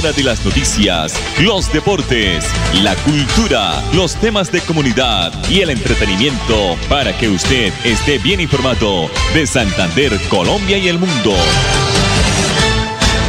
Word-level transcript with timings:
de 0.00 0.22
las 0.22 0.44
noticias, 0.44 1.12
los 1.40 1.72
deportes, 1.72 2.44
la 2.72 2.94
cultura, 2.94 3.82
los 3.92 4.14
temas 4.14 4.52
de 4.52 4.60
comunidad 4.60 5.32
y 5.50 5.60
el 5.60 5.70
entretenimiento 5.70 6.76
para 6.88 7.18
que 7.18 7.28
usted 7.28 7.72
esté 7.84 8.18
bien 8.18 8.40
informado 8.40 9.10
de 9.34 9.44
Santander, 9.44 10.16
Colombia 10.28 10.78
y 10.78 10.86
el 10.86 11.00
mundo. 11.00 11.34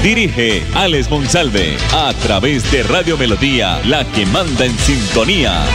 Dirige 0.04 0.64
Alex 0.76 1.10
Monsalve 1.10 1.76
a 1.92 2.14
través 2.14 2.72
de 2.72 2.84
Radio 2.84 3.18
Melodía, 3.18 3.82
la 3.86 4.06
que 4.06 4.28
manda 4.28 4.64
en 4.64 4.78
sintonía. 4.78 5.66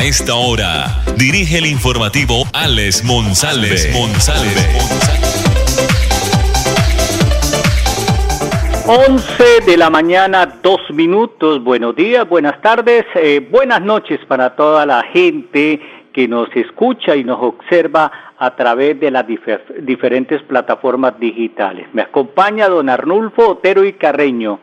A 0.00 0.04
esta 0.04 0.34
hora, 0.34 0.86
dirige 1.18 1.58
el 1.58 1.66
informativo 1.66 2.44
Alex 2.54 3.04
Monsalve. 3.04 3.76
11 8.86 9.44
de 9.66 9.76
la 9.76 9.90
mañana, 9.90 10.46
dos 10.62 10.80
minutos. 10.94 11.62
Buenos 11.62 11.94
días, 11.94 12.26
buenas 12.26 12.62
tardes, 12.62 13.04
eh, 13.14 13.46
buenas 13.50 13.82
noches 13.82 14.18
para 14.26 14.56
toda 14.56 14.86
la 14.86 15.02
gente 15.02 15.78
que 16.14 16.26
nos 16.26 16.48
escucha 16.56 17.14
y 17.14 17.22
nos 17.22 17.42
observa 17.42 18.10
a 18.38 18.56
través 18.56 18.98
de 18.98 19.10
las 19.10 19.26
diferentes 19.82 20.42
plataformas 20.44 21.20
digitales. 21.20 21.88
Me 21.92 22.00
acompaña 22.00 22.70
don 22.70 22.88
Arnulfo 22.88 23.50
Otero 23.50 23.84
y 23.84 23.92
Carreño. 23.92 24.60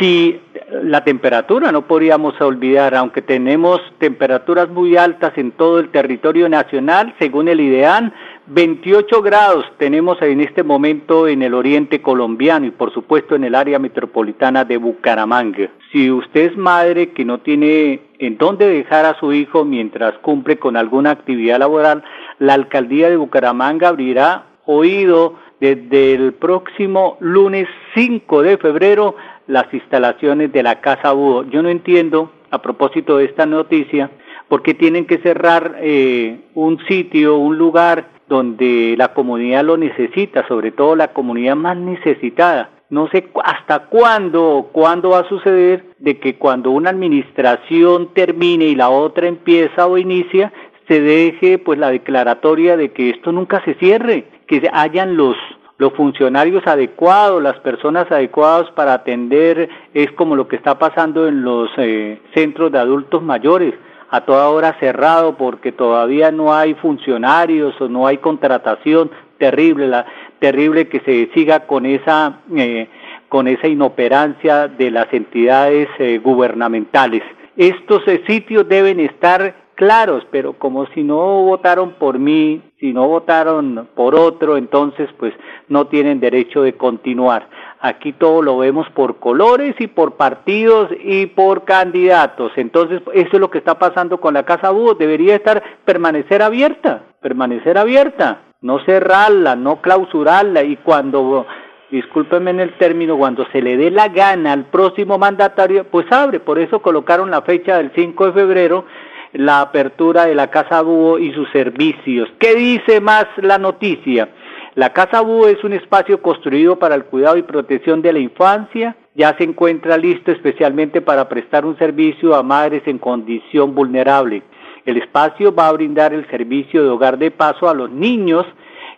Si 0.00 0.40
la 0.82 1.04
temperatura, 1.04 1.70
no 1.72 1.82
podríamos 1.82 2.40
olvidar, 2.40 2.94
aunque 2.94 3.20
tenemos 3.20 3.82
temperaturas 3.98 4.70
muy 4.70 4.96
altas 4.96 5.36
en 5.36 5.52
todo 5.52 5.78
el 5.78 5.90
territorio 5.90 6.48
nacional, 6.48 7.14
según 7.18 7.48
el 7.48 7.60
IDEAN, 7.60 8.14
28 8.46 9.20
grados 9.20 9.66
tenemos 9.76 10.20
en 10.22 10.40
este 10.40 10.62
momento 10.62 11.28
en 11.28 11.42
el 11.42 11.52
oriente 11.52 12.00
colombiano 12.00 12.66
y 12.66 12.70
por 12.70 12.94
supuesto 12.94 13.34
en 13.34 13.44
el 13.44 13.54
área 13.54 13.78
metropolitana 13.78 14.64
de 14.64 14.78
Bucaramanga. 14.78 15.68
Si 15.92 16.10
usted 16.10 16.52
es 16.52 16.56
madre 16.56 17.10
que 17.10 17.26
no 17.26 17.40
tiene 17.40 18.00
en 18.18 18.38
dónde 18.38 18.68
dejar 18.68 19.04
a 19.04 19.18
su 19.20 19.34
hijo 19.34 19.66
mientras 19.66 20.14
cumple 20.18 20.58
con 20.58 20.78
alguna 20.78 21.10
actividad 21.10 21.58
laboral, 21.58 22.02
la 22.38 22.54
alcaldía 22.54 23.10
de 23.10 23.18
Bucaramanga 23.18 23.88
abrirá 23.88 24.46
oído 24.64 25.34
desde 25.60 26.14
el 26.14 26.32
próximo 26.32 27.18
lunes 27.20 27.68
5 27.94 28.42
de 28.42 28.56
febrero 28.56 29.14
las 29.46 29.72
instalaciones 29.72 30.52
de 30.52 30.62
la 30.62 30.80
Casa 30.80 31.12
Búho. 31.12 31.44
Yo 31.50 31.62
no 31.62 31.68
entiendo, 31.68 32.30
a 32.50 32.62
propósito 32.62 33.16
de 33.16 33.26
esta 33.26 33.46
noticia, 33.46 34.10
por 34.48 34.62
qué 34.62 34.74
tienen 34.74 35.06
que 35.06 35.18
cerrar 35.18 35.76
eh, 35.80 36.40
un 36.54 36.78
sitio, 36.86 37.36
un 37.36 37.56
lugar 37.56 38.08
donde 38.28 38.94
la 38.96 39.12
comunidad 39.14 39.64
lo 39.64 39.76
necesita, 39.76 40.46
sobre 40.48 40.70
todo 40.72 40.96
la 40.96 41.12
comunidad 41.12 41.56
más 41.56 41.76
necesitada. 41.76 42.70
No 42.90 43.08
sé 43.10 43.28
hasta 43.44 43.86
cuándo, 43.86 44.70
cuándo 44.72 45.10
va 45.10 45.20
a 45.20 45.28
suceder 45.28 45.84
de 45.98 46.18
que 46.18 46.36
cuando 46.36 46.70
una 46.72 46.90
administración 46.90 48.12
termine 48.14 48.64
y 48.66 48.74
la 48.74 48.90
otra 48.90 49.28
empieza 49.28 49.86
o 49.86 49.96
inicia, 49.96 50.52
se 50.88 51.00
deje 51.00 51.58
pues 51.58 51.78
la 51.78 51.90
declaratoria 51.90 52.76
de 52.76 52.90
que 52.90 53.10
esto 53.10 53.30
nunca 53.30 53.62
se 53.64 53.74
cierre, 53.74 54.24
que 54.48 54.68
hayan 54.72 55.16
los 55.16 55.36
los 55.80 55.94
funcionarios 55.94 56.66
adecuados, 56.66 57.42
las 57.42 57.58
personas 57.60 58.12
adecuadas 58.12 58.70
para 58.72 58.92
atender, 58.92 59.70
es 59.94 60.12
como 60.12 60.36
lo 60.36 60.46
que 60.46 60.56
está 60.56 60.78
pasando 60.78 61.26
en 61.26 61.42
los 61.42 61.70
eh, 61.78 62.20
centros 62.34 62.70
de 62.70 62.78
adultos 62.78 63.22
mayores, 63.22 63.72
a 64.10 64.20
toda 64.20 64.50
hora 64.50 64.76
cerrado 64.78 65.38
porque 65.38 65.72
todavía 65.72 66.30
no 66.32 66.52
hay 66.52 66.74
funcionarios 66.74 67.80
o 67.80 67.88
no 67.88 68.06
hay 68.06 68.18
contratación, 68.18 69.10
terrible, 69.38 69.88
la, 69.88 70.04
terrible 70.38 70.86
que 70.86 71.00
se 71.00 71.30
siga 71.32 71.60
con 71.60 71.86
esa, 71.86 72.40
eh, 72.54 72.86
con 73.30 73.48
esa 73.48 73.66
inoperancia 73.66 74.68
de 74.68 74.90
las 74.90 75.10
entidades 75.14 75.88
eh, 75.98 76.18
gubernamentales. 76.22 77.22
Estos 77.56 78.02
sitios 78.26 78.68
deben 78.68 79.00
estar 79.00 79.54
claros, 79.80 80.26
pero 80.30 80.58
como 80.58 80.84
si 80.88 81.02
no 81.02 81.16
votaron 81.16 81.92
por 81.92 82.18
mí, 82.18 82.60
si 82.78 82.92
no 82.92 83.08
votaron 83.08 83.88
por 83.94 84.14
otro, 84.14 84.58
entonces 84.58 85.08
pues 85.18 85.32
no 85.68 85.86
tienen 85.86 86.20
derecho 86.20 86.60
de 86.60 86.74
continuar. 86.74 87.48
Aquí 87.80 88.12
todo 88.12 88.42
lo 88.42 88.58
vemos 88.58 88.86
por 88.90 89.20
colores 89.20 89.74
y 89.78 89.86
por 89.86 90.18
partidos 90.18 90.90
y 91.02 91.24
por 91.28 91.64
candidatos. 91.64 92.52
Entonces, 92.56 93.00
eso 93.14 93.30
es 93.32 93.40
lo 93.40 93.50
que 93.50 93.56
está 93.56 93.78
pasando 93.78 94.20
con 94.20 94.34
la 94.34 94.42
Casa 94.42 94.68
Búho. 94.68 94.96
Debería 94.96 95.34
estar, 95.34 95.62
permanecer 95.86 96.42
abierta, 96.42 97.04
permanecer 97.22 97.78
abierta, 97.78 98.42
no 98.60 98.84
cerrarla, 98.84 99.56
no 99.56 99.80
clausurarla. 99.80 100.62
Y 100.62 100.76
cuando, 100.76 101.46
discúlpenme 101.90 102.50
en 102.50 102.60
el 102.60 102.76
término, 102.76 103.16
cuando 103.16 103.46
se 103.50 103.62
le 103.62 103.78
dé 103.78 103.90
la 103.90 104.08
gana 104.08 104.52
al 104.52 104.66
próximo 104.66 105.16
mandatario, 105.16 105.84
pues 105.84 106.04
abre. 106.12 106.38
Por 106.38 106.58
eso 106.58 106.82
colocaron 106.82 107.30
la 107.30 107.40
fecha 107.40 107.78
del 107.78 107.92
5 107.94 108.26
de 108.26 108.32
febrero 108.32 108.84
la 109.32 109.60
apertura 109.60 110.26
de 110.26 110.34
la 110.34 110.50
Casa 110.50 110.82
Búho 110.82 111.18
y 111.18 111.32
sus 111.32 111.48
servicios. 111.50 112.28
¿Qué 112.38 112.54
dice 112.54 113.00
más 113.00 113.26
la 113.36 113.58
noticia? 113.58 114.28
La 114.74 114.92
Casa 114.92 115.20
Búho 115.20 115.48
es 115.48 115.62
un 115.64 115.72
espacio 115.72 116.22
construido 116.22 116.78
para 116.78 116.94
el 116.94 117.04
cuidado 117.04 117.36
y 117.36 117.42
protección 117.42 118.02
de 118.02 118.12
la 118.12 118.18
infancia. 118.18 118.96
Ya 119.14 119.36
se 119.36 119.44
encuentra 119.44 119.96
listo 119.96 120.30
especialmente 120.32 121.00
para 121.00 121.28
prestar 121.28 121.64
un 121.64 121.76
servicio 121.78 122.34
a 122.34 122.42
madres 122.42 122.82
en 122.86 122.98
condición 122.98 123.74
vulnerable. 123.74 124.42
El 124.86 124.96
espacio 124.96 125.54
va 125.54 125.68
a 125.68 125.72
brindar 125.72 126.14
el 126.14 126.28
servicio 126.30 126.82
de 126.82 126.88
hogar 126.88 127.18
de 127.18 127.30
paso 127.30 127.68
a 127.68 127.74
los 127.74 127.90
niños 127.90 128.46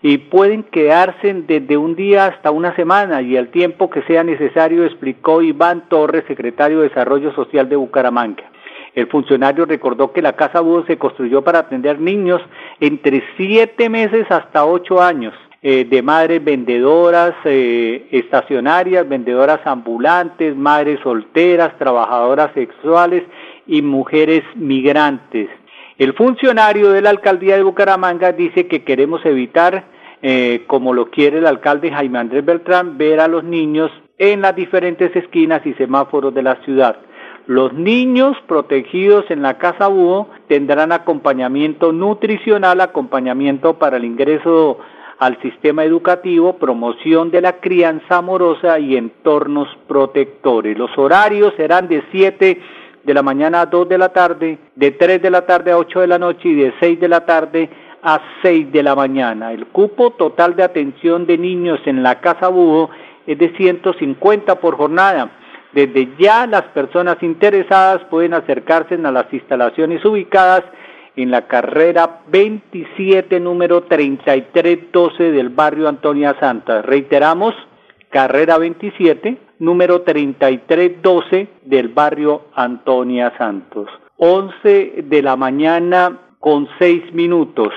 y 0.02 0.18
pueden 0.18 0.64
quedarse 0.64 1.32
desde 1.32 1.76
un 1.76 1.94
día 1.94 2.26
hasta 2.26 2.50
una 2.50 2.74
semana 2.74 3.22
y 3.22 3.36
el 3.36 3.48
tiempo 3.50 3.88
que 3.88 4.02
sea 4.02 4.24
necesario, 4.24 4.84
explicó 4.84 5.42
Iván 5.42 5.88
Torres, 5.88 6.24
secretario 6.26 6.80
de 6.80 6.88
Desarrollo 6.88 7.32
Social 7.34 7.68
de 7.68 7.76
Bucaramanga. 7.76 8.44
El 8.94 9.06
funcionario 9.08 9.64
recordó 9.64 10.12
que 10.12 10.22
la 10.22 10.34
Casa 10.34 10.60
Búho 10.60 10.84
se 10.86 10.98
construyó 10.98 11.42
para 11.42 11.60
atender 11.60 11.98
niños 11.98 12.42
entre 12.80 13.22
siete 13.36 13.88
meses 13.88 14.30
hasta 14.30 14.66
ocho 14.66 15.00
años. 15.00 15.34
Eh, 15.64 15.84
de 15.84 16.02
madres 16.02 16.42
vendedoras 16.42 17.34
eh, 17.44 18.08
estacionarias, 18.10 19.08
vendedoras 19.08 19.60
ambulantes, 19.64 20.56
madres 20.56 20.98
solteras, 21.04 21.78
trabajadoras 21.78 22.52
sexuales 22.52 23.22
y 23.68 23.80
mujeres 23.80 24.42
migrantes. 24.56 25.48
El 25.98 26.14
funcionario 26.14 26.90
de 26.90 27.00
la 27.00 27.10
alcaldía 27.10 27.56
de 27.56 27.62
Bucaramanga 27.62 28.32
dice 28.32 28.66
que 28.66 28.82
queremos 28.82 29.24
evitar, 29.24 29.84
eh, 30.20 30.64
como 30.66 30.92
lo 30.94 31.10
quiere 31.10 31.38
el 31.38 31.46
alcalde 31.46 31.92
Jaime 31.92 32.18
Andrés 32.18 32.44
Beltrán, 32.44 32.98
ver 32.98 33.20
a 33.20 33.28
los 33.28 33.44
niños 33.44 33.92
en 34.18 34.40
las 34.40 34.56
diferentes 34.56 35.14
esquinas 35.14 35.64
y 35.64 35.74
semáforos 35.74 36.34
de 36.34 36.42
la 36.42 36.56
ciudad. 36.64 36.96
Los 37.46 37.72
niños 37.72 38.36
protegidos 38.46 39.24
en 39.28 39.42
la 39.42 39.58
Casa 39.58 39.88
Búho 39.88 40.28
tendrán 40.46 40.92
acompañamiento 40.92 41.92
nutricional, 41.92 42.80
acompañamiento 42.80 43.78
para 43.78 43.96
el 43.96 44.04
ingreso 44.04 44.78
al 45.18 45.40
sistema 45.42 45.82
educativo, 45.82 46.56
promoción 46.58 47.32
de 47.32 47.40
la 47.40 47.54
crianza 47.60 48.18
amorosa 48.18 48.78
y 48.78 48.96
entornos 48.96 49.68
protectores. 49.88 50.78
Los 50.78 50.96
horarios 50.96 51.52
serán 51.56 51.88
de 51.88 52.04
7 52.12 52.60
de 53.02 53.14
la 53.14 53.22
mañana 53.22 53.62
a 53.62 53.66
2 53.66 53.88
de 53.88 53.98
la 53.98 54.10
tarde, 54.10 54.58
de 54.76 54.92
3 54.92 55.20
de 55.20 55.30
la 55.30 55.44
tarde 55.44 55.72
a 55.72 55.78
8 55.78 56.00
de 56.00 56.06
la 56.06 56.18
noche 56.20 56.48
y 56.48 56.54
de 56.54 56.72
6 56.78 57.00
de 57.00 57.08
la 57.08 57.26
tarde 57.26 57.68
a 58.04 58.20
6 58.42 58.70
de 58.70 58.82
la 58.84 58.94
mañana. 58.94 59.52
El 59.52 59.66
cupo 59.66 60.12
total 60.12 60.54
de 60.54 60.62
atención 60.62 61.26
de 61.26 61.38
niños 61.38 61.80
en 61.86 62.04
la 62.04 62.20
Casa 62.20 62.46
Búho 62.46 62.90
es 63.26 63.36
de 63.36 63.52
150 63.56 64.60
por 64.60 64.76
jornada 64.76 65.41
desde 65.72 66.08
ya 66.18 66.46
las 66.46 66.64
personas 66.74 67.22
interesadas 67.22 68.02
pueden 68.10 68.34
acercarse 68.34 68.94
a 68.94 69.10
las 69.10 69.32
instalaciones 69.32 70.04
ubicadas 70.04 70.64
en 71.16 71.30
la 71.30 71.46
carrera 71.46 72.20
27, 72.28 73.40
número 73.40 73.84
3312 73.84 75.32
del 75.32 75.48
barrio 75.50 75.88
Antonia 75.88 76.36
Santa. 76.40 76.82
Reiteramos, 76.82 77.54
carrera 78.10 78.58
27, 78.58 79.38
número 79.58 80.02
3312 80.02 81.48
del 81.64 81.88
barrio 81.88 82.42
Antonia 82.54 83.32
Santos. 83.38 83.88
11 84.16 85.04
de 85.04 85.22
la 85.22 85.36
mañana 85.36 86.18
con 86.38 86.68
6 86.78 87.12
minutos. 87.12 87.72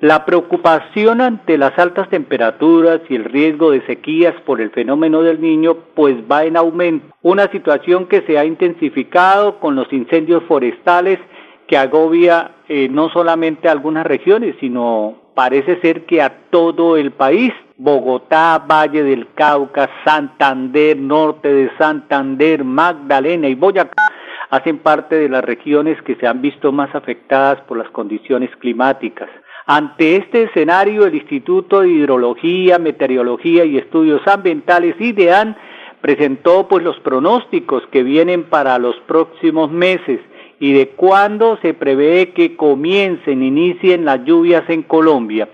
La 0.00 0.24
preocupación 0.24 1.20
ante 1.20 1.58
las 1.58 1.78
altas 1.78 2.08
temperaturas 2.08 3.02
y 3.10 3.16
el 3.16 3.24
riesgo 3.24 3.70
de 3.70 3.84
sequías 3.84 4.34
por 4.46 4.62
el 4.62 4.70
fenómeno 4.70 5.20
del 5.20 5.42
niño 5.42 5.76
pues 5.94 6.16
va 6.30 6.44
en 6.44 6.56
aumento, 6.56 7.14
una 7.20 7.50
situación 7.50 8.06
que 8.06 8.22
se 8.22 8.38
ha 8.38 8.46
intensificado 8.46 9.60
con 9.60 9.76
los 9.76 9.92
incendios 9.92 10.42
forestales 10.44 11.18
que 11.66 11.76
agobia 11.76 12.52
eh, 12.66 12.88
no 12.88 13.10
solamente 13.10 13.68
algunas 13.68 14.06
regiones, 14.06 14.56
sino 14.58 15.16
parece 15.34 15.78
ser 15.82 16.06
que 16.06 16.22
a 16.22 16.34
todo 16.50 16.96
el 16.96 17.10
país. 17.12 17.52
Bogotá, 17.76 18.64
Valle 18.66 19.02
del 19.02 19.28
Cauca, 19.34 19.88
Santander, 20.04 20.96
Norte 20.96 21.52
de 21.52 21.70
Santander, 21.76 22.64
Magdalena 22.64 23.48
y 23.48 23.54
Boyacá 23.54 24.02
hacen 24.50 24.78
parte 24.78 25.16
de 25.16 25.28
las 25.28 25.44
regiones 25.44 26.00
que 26.02 26.16
se 26.16 26.26
han 26.26 26.42
visto 26.42 26.72
más 26.72 26.94
afectadas 26.94 27.60
por 27.62 27.78
las 27.78 27.88
condiciones 27.90 28.50
climáticas. 28.56 29.28
Ante 29.66 30.16
este 30.16 30.44
escenario, 30.44 31.06
el 31.06 31.14
Instituto 31.14 31.80
de 31.80 31.90
Hidrología, 31.90 32.78
Meteorología 32.78 33.64
y 33.64 33.76
Estudios 33.76 34.26
Ambientales, 34.26 34.96
IDEAN, 34.98 35.56
presentó 36.00 36.66
pues 36.66 36.82
los 36.82 36.98
pronósticos 37.00 37.82
que 37.92 38.02
vienen 38.02 38.44
para 38.44 38.78
los 38.78 38.96
próximos 39.06 39.70
meses 39.70 40.20
y 40.58 40.72
de 40.72 40.88
cuándo 40.88 41.58
se 41.62 41.74
prevé 41.74 42.32
que 42.34 42.56
comiencen, 42.56 43.42
inicien 43.42 44.04
las 44.04 44.24
lluvias 44.24 44.68
en 44.68 44.82
Colombia. 44.82 45.48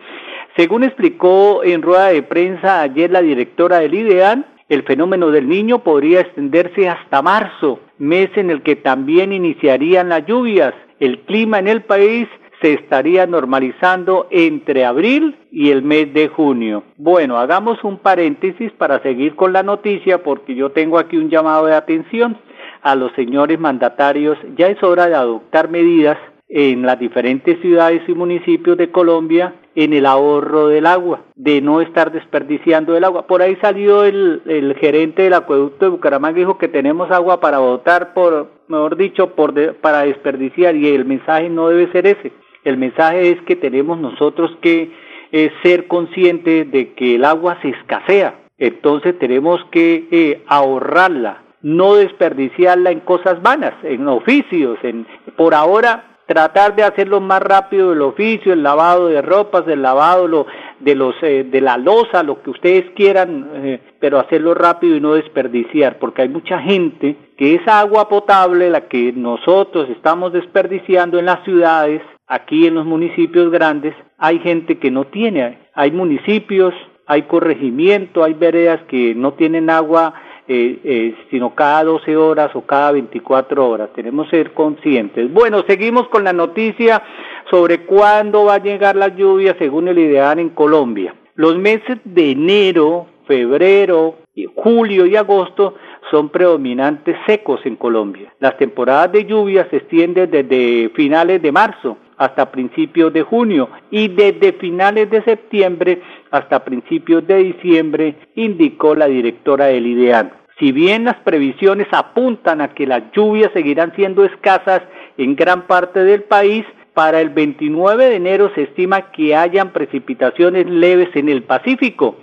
Según 0.56 0.84
explicó 0.84 1.62
en 1.64 1.82
rueda 1.82 2.08
de 2.08 2.22
prensa 2.22 2.80
ayer 2.80 3.10
la 3.10 3.22
directora 3.22 3.78
del 3.78 3.94
IDEAN, 3.94 4.46
el 4.68 4.82
fenómeno 4.82 5.30
del 5.30 5.48
niño 5.48 5.80
podría 5.84 6.20
extenderse 6.20 6.88
hasta 6.88 7.22
marzo, 7.22 7.80
mes 7.98 8.30
en 8.36 8.50
el 8.50 8.62
que 8.62 8.74
también 8.74 9.32
iniciarían 9.32 10.08
las 10.08 10.26
lluvias. 10.26 10.74
El 10.98 11.20
clima 11.20 11.58
en 11.58 11.68
el 11.68 11.82
país 11.82 12.26
se 12.66 12.72
estaría 12.72 13.28
normalizando 13.28 14.26
entre 14.28 14.84
abril 14.84 15.36
y 15.52 15.70
el 15.70 15.82
mes 15.82 16.12
de 16.12 16.26
junio. 16.26 16.82
Bueno, 16.96 17.38
hagamos 17.38 17.84
un 17.84 17.98
paréntesis 17.98 18.72
para 18.72 19.00
seguir 19.02 19.36
con 19.36 19.52
la 19.52 19.62
noticia 19.62 20.24
porque 20.24 20.56
yo 20.56 20.70
tengo 20.72 20.98
aquí 20.98 21.16
un 21.16 21.30
llamado 21.30 21.66
de 21.66 21.76
atención 21.76 22.36
a 22.82 22.96
los 22.96 23.12
señores 23.12 23.60
mandatarios. 23.60 24.36
Ya 24.56 24.66
es 24.66 24.82
hora 24.82 25.06
de 25.06 25.14
adoptar 25.14 25.70
medidas 25.70 26.18
en 26.48 26.82
las 26.82 26.98
diferentes 26.98 27.60
ciudades 27.60 28.02
y 28.08 28.14
municipios 28.14 28.76
de 28.76 28.90
Colombia 28.90 29.54
en 29.76 29.92
el 29.92 30.04
ahorro 30.04 30.66
del 30.66 30.86
agua, 30.86 31.20
de 31.36 31.60
no 31.60 31.80
estar 31.80 32.10
desperdiciando 32.10 32.96
el 32.96 33.04
agua. 33.04 33.28
Por 33.28 33.42
ahí 33.42 33.56
salió 33.60 34.02
el, 34.02 34.74
gerente 34.80 35.22
del 35.22 35.34
acueducto 35.34 35.84
de 35.84 35.90
Bucaramanga 35.92 36.38
dijo 36.38 36.58
que 36.58 36.66
tenemos 36.66 37.12
agua 37.12 37.38
para 37.38 37.58
votar 37.58 38.12
por, 38.12 38.50
mejor 38.66 38.96
dicho, 38.96 39.36
por 39.36 39.54
para 39.76 40.02
desperdiciar 40.02 40.74
y 40.74 40.88
el 40.88 41.04
mensaje 41.04 41.48
no 41.48 41.68
debe 41.68 41.92
ser 41.92 42.08
ese. 42.08 42.32
El 42.66 42.78
mensaje 42.78 43.30
es 43.30 43.40
que 43.42 43.54
tenemos 43.54 43.96
nosotros 43.98 44.50
que 44.60 44.90
eh, 45.30 45.50
ser 45.62 45.86
conscientes 45.86 46.68
de 46.70 46.94
que 46.94 47.14
el 47.14 47.24
agua 47.24 47.58
se 47.62 47.68
escasea. 47.68 48.40
Entonces 48.58 49.16
tenemos 49.20 49.64
que 49.70 50.08
eh, 50.10 50.42
ahorrarla, 50.48 51.42
no 51.62 51.94
desperdiciarla 51.94 52.90
en 52.90 53.00
cosas 53.00 53.40
vanas, 53.40 53.74
en 53.84 54.08
oficios, 54.08 54.78
en 54.82 55.06
por 55.36 55.54
ahora 55.54 56.16
tratar 56.26 56.74
de 56.74 56.82
hacerlo 56.82 57.20
más 57.20 57.40
rápido 57.40 57.92
el 57.92 58.02
oficio, 58.02 58.52
el 58.52 58.62
lavado 58.62 59.06
de 59.06 59.22
ropas, 59.22 59.62
el 59.68 59.80
lavado 59.80 60.46
de 60.80 60.94
los 60.96 61.14
eh, 61.22 61.44
de 61.44 61.60
la 61.60 61.78
losa, 61.78 62.24
lo 62.24 62.42
que 62.42 62.50
ustedes 62.50 62.90
quieran, 62.96 63.48
eh, 63.54 63.80
pero 64.00 64.18
hacerlo 64.18 64.54
rápido 64.54 64.96
y 64.96 65.00
no 65.00 65.14
desperdiciar, 65.14 65.98
porque 65.98 66.22
hay 66.22 66.28
mucha 66.28 66.58
gente 66.58 67.16
que 67.38 67.54
esa 67.54 67.78
agua 67.78 68.08
potable, 68.08 68.70
la 68.70 68.88
que 68.88 69.12
nosotros 69.12 69.88
estamos 69.90 70.32
desperdiciando 70.32 71.18
en 71.18 71.26
las 71.26 71.44
ciudades, 71.44 72.02
aquí 72.26 72.66
en 72.66 72.74
los 72.74 72.86
municipios 72.86 73.50
grandes, 73.50 73.94
hay 74.18 74.38
gente 74.40 74.78
que 74.78 74.90
no 74.90 75.06
tiene, 75.06 75.58
hay 75.74 75.92
municipios, 75.92 76.74
hay 77.06 77.22
corregimiento, 77.22 78.24
hay 78.24 78.34
veredas 78.34 78.80
que 78.88 79.14
no 79.14 79.34
tienen 79.34 79.70
agua 79.70 80.14
eh, 80.48 80.78
eh, 80.84 81.14
sino 81.28 81.56
cada 81.56 81.82
12 81.82 82.16
horas 82.16 82.54
o 82.54 82.62
cada 82.62 82.92
24 82.92 83.68
horas. 83.68 83.90
Tenemos 83.96 84.28
que 84.28 84.36
ser 84.36 84.54
conscientes. 84.54 85.32
Bueno, 85.32 85.64
seguimos 85.66 86.06
con 86.08 86.22
la 86.22 86.32
noticia 86.32 87.02
sobre 87.50 87.80
cuándo 87.80 88.44
va 88.44 88.54
a 88.54 88.62
llegar 88.62 88.94
la 88.94 89.08
lluvia 89.08 89.56
según 89.58 89.88
el 89.88 89.98
ideal 89.98 90.38
en 90.38 90.50
Colombia. 90.50 91.16
Los 91.34 91.56
meses 91.58 91.98
de 92.04 92.30
enero, 92.30 93.06
febrero, 93.26 94.18
julio 94.54 95.06
y 95.06 95.16
agosto 95.16 95.74
son 96.12 96.28
predominantes 96.28 97.16
secos 97.26 97.60
en 97.64 97.74
Colombia. 97.74 98.32
Las 98.38 98.56
temporadas 98.56 99.10
de 99.10 99.24
lluvia 99.24 99.66
se 99.70 99.78
extienden 99.78 100.30
desde 100.30 100.90
finales 100.90 101.42
de 101.42 101.50
marzo 101.50 101.98
hasta 102.18 102.50
principios 102.50 103.12
de 103.12 103.22
junio 103.22 103.68
y 103.90 104.08
desde 104.08 104.52
finales 104.52 105.10
de 105.10 105.22
septiembre 105.22 106.00
hasta 106.30 106.64
principios 106.64 107.26
de 107.26 107.36
diciembre, 107.38 108.16
indicó 108.34 108.94
la 108.94 109.06
directora 109.06 109.66
del 109.66 109.86
IDEAN. 109.86 110.32
Si 110.58 110.72
bien 110.72 111.04
las 111.04 111.16
previsiones 111.16 111.86
apuntan 111.92 112.60
a 112.60 112.68
que 112.68 112.86
las 112.86 113.02
lluvias 113.12 113.52
seguirán 113.52 113.94
siendo 113.94 114.24
escasas 114.24 114.82
en 115.18 115.36
gran 115.36 115.66
parte 115.66 116.02
del 116.02 116.22
país, 116.22 116.64
para 116.94 117.20
el 117.20 117.28
29 117.28 118.08
de 118.08 118.16
enero 118.16 118.50
se 118.54 118.62
estima 118.62 119.12
que 119.12 119.36
hayan 119.36 119.70
precipitaciones 119.74 120.64
leves 120.64 121.14
en 121.14 121.28
el 121.28 121.42
Pacífico, 121.42 122.16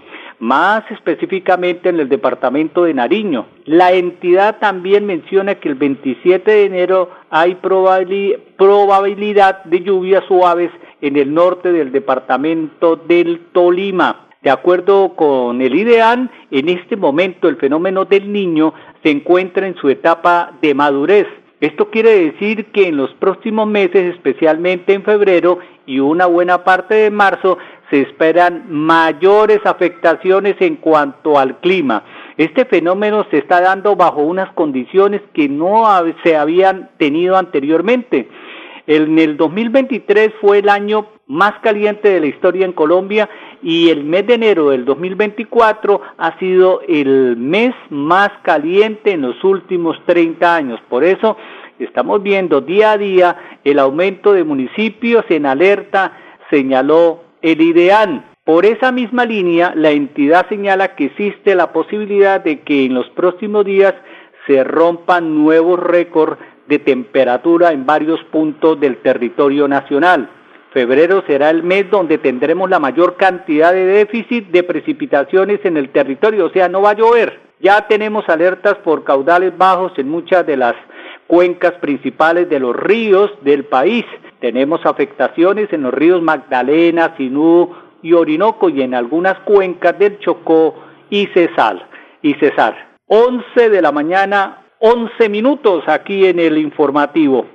más 0.43 0.83
específicamente 0.91 1.87
en 1.87 2.01
el 2.01 2.09
departamento 2.09 2.83
de 2.83 2.93
Nariño. 2.93 3.45
La 3.65 3.93
entidad 3.93 4.57
también 4.59 5.05
menciona 5.05 5.55
que 5.55 5.69
el 5.69 5.75
27 5.75 6.51
de 6.51 6.65
enero 6.65 7.09
hay 7.29 7.55
probabilidad 7.55 9.63
de 9.63 9.79
lluvias 9.79 10.25
suaves 10.27 10.69
en 10.99 11.15
el 11.15 11.33
norte 11.33 11.71
del 11.71 11.93
departamento 11.93 12.97
del 12.97 13.39
Tolima. 13.53 14.27
De 14.41 14.49
acuerdo 14.49 15.15
con 15.15 15.61
el 15.61 15.73
IDEAN, 15.73 16.29
en 16.51 16.67
este 16.67 16.97
momento 16.97 17.47
el 17.47 17.55
fenómeno 17.55 18.03
del 18.03 18.29
niño 18.29 18.73
se 19.01 19.11
encuentra 19.11 19.65
en 19.65 19.75
su 19.75 19.89
etapa 19.89 20.51
de 20.61 20.73
madurez. 20.73 21.27
Esto 21.61 21.89
quiere 21.89 22.31
decir 22.31 22.65
que 22.73 22.89
en 22.89 22.97
los 22.97 23.13
próximos 23.13 23.65
meses, 23.67 24.13
especialmente 24.13 24.93
en 24.93 25.03
febrero 25.03 25.59
y 25.85 25.99
una 25.99 26.25
buena 26.25 26.65
parte 26.65 26.95
de 26.95 27.09
marzo, 27.09 27.57
se 27.93 28.01
esperan 28.01 28.65
mayores 28.69 29.59
afectaciones 29.65 30.55
en 30.61 30.77
cuanto 30.77 31.37
al 31.37 31.59
clima. 31.59 32.03
Este 32.37 32.65
fenómeno 32.65 33.27
se 33.29 33.37
está 33.37 33.61
dando 33.61 33.95
bajo 33.95 34.21
unas 34.21 34.51
condiciones 34.53 35.21
que 35.31 35.47
no 35.47 35.85
se 36.23 36.35
habían 36.35 36.89
tenido 36.97 37.37
anteriormente. 37.37 38.27
En 38.87 39.19
el 39.19 39.37
2023 39.37 40.31
fue 40.41 40.57
el 40.57 40.69
año 40.69 41.05
más 41.27 41.53
caliente 41.61 42.09
de 42.09 42.19
la 42.19 42.25
historia 42.25 42.65
en 42.65 42.73
Colombia 42.73 43.29
y 43.61 43.89
el 43.89 44.03
mes 44.03 44.25
de 44.25 44.33
enero 44.33 44.71
del 44.71 44.85
2024 44.85 46.01
ha 46.17 46.39
sido 46.39 46.81
el 46.87 47.37
mes 47.37 47.75
más 47.91 48.31
caliente 48.41 49.11
en 49.11 49.21
los 49.21 49.43
últimos 49.43 49.97
30 50.07 50.55
años. 50.55 50.79
Por 50.89 51.03
eso 51.03 51.37
estamos 51.77 52.23
viendo 52.23 52.59
día 52.59 52.93
a 52.93 52.97
día 52.97 53.37
el 53.63 53.77
aumento 53.77 54.33
de 54.33 54.43
municipios 54.43 55.25
en 55.29 55.45
alerta, 55.45 56.17
señaló 56.49 57.32
el 57.43 57.61
IDEAN. 57.61 58.25
Por 58.43 58.65
esa 58.65 58.91
misma 58.91 59.25
línea, 59.25 59.73
la 59.75 59.91
entidad 59.91 60.47
señala 60.49 60.95
que 60.95 61.05
existe 61.05 61.55
la 61.55 61.71
posibilidad 61.71 62.41
de 62.41 62.61
que 62.61 62.85
en 62.85 62.95
los 62.95 63.09
próximos 63.11 63.63
días 63.63 63.93
se 64.47 64.63
rompan 64.63 65.35
nuevos 65.35 65.79
récords 65.79 66.37
de 66.67 66.79
temperatura 66.79 67.71
en 67.71 67.85
varios 67.85 68.21
puntos 68.31 68.79
del 68.79 68.97
territorio 68.97 69.67
nacional. 69.67 70.29
Febrero 70.71 71.23
será 71.27 71.51
el 71.51 71.63
mes 71.63 71.89
donde 71.91 72.17
tendremos 72.17 72.69
la 72.69 72.79
mayor 72.79 73.15
cantidad 73.15 73.71
de 73.73 73.85
déficit 73.85 74.47
de 74.47 74.63
precipitaciones 74.63 75.59
en 75.63 75.77
el 75.77 75.89
territorio, 75.89 76.45
o 76.45 76.49
sea, 76.49 76.67
no 76.67 76.81
va 76.81 76.91
a 76.91 76.95
llover. 76.95 77.39
Ya 77.59 77.87
tenemos 77.87 78.27
alertas 78.27 78.75
por 78.83 79.03
caudales 79.03 79.55
bajos 79.57 79.93
en 79.97 80.09
muchas 80.09 80.45
de 80.45 80.57
las 80.57 80.73
cuencas 81.27 81.73
principales 81.73 82.49
de 82.49 82.59
los 82.59 82.75
ríos 82.75 83.31
del 83.41 83.65
país. 83.65 84.05
Tenemos 84.43 84.85
afectaciones 84.85 85.71
en 85.71 85.83
los 85.83 85.93
ríos 85.93 86.21
Magdalena, 86.21 87.15
Sinú 87.15 87.69
y 88.01 88.11
Orinoco 88.11 88.67
y 88.67 88.81
en 88.81 88.93
algunas 88.93 89.39
cuencas 89.45 89.97
del 89.97 90.19
Chocó 90.19 90.75
y 91.09 91.27
Cesar. 91.27 91.87
Y 92.21 92.33
Cesar. 92.33 92.97
11 93.07 93.69
de 93.69 93.81
la 93.81 93.93
mañana, 93.93 94.65
11 94.79 95.29
minutos 95.29 95.85
aquí 95.87 96.25
en 96.25 96.41
el 96.41 96.57
informativo. 96.57 97.45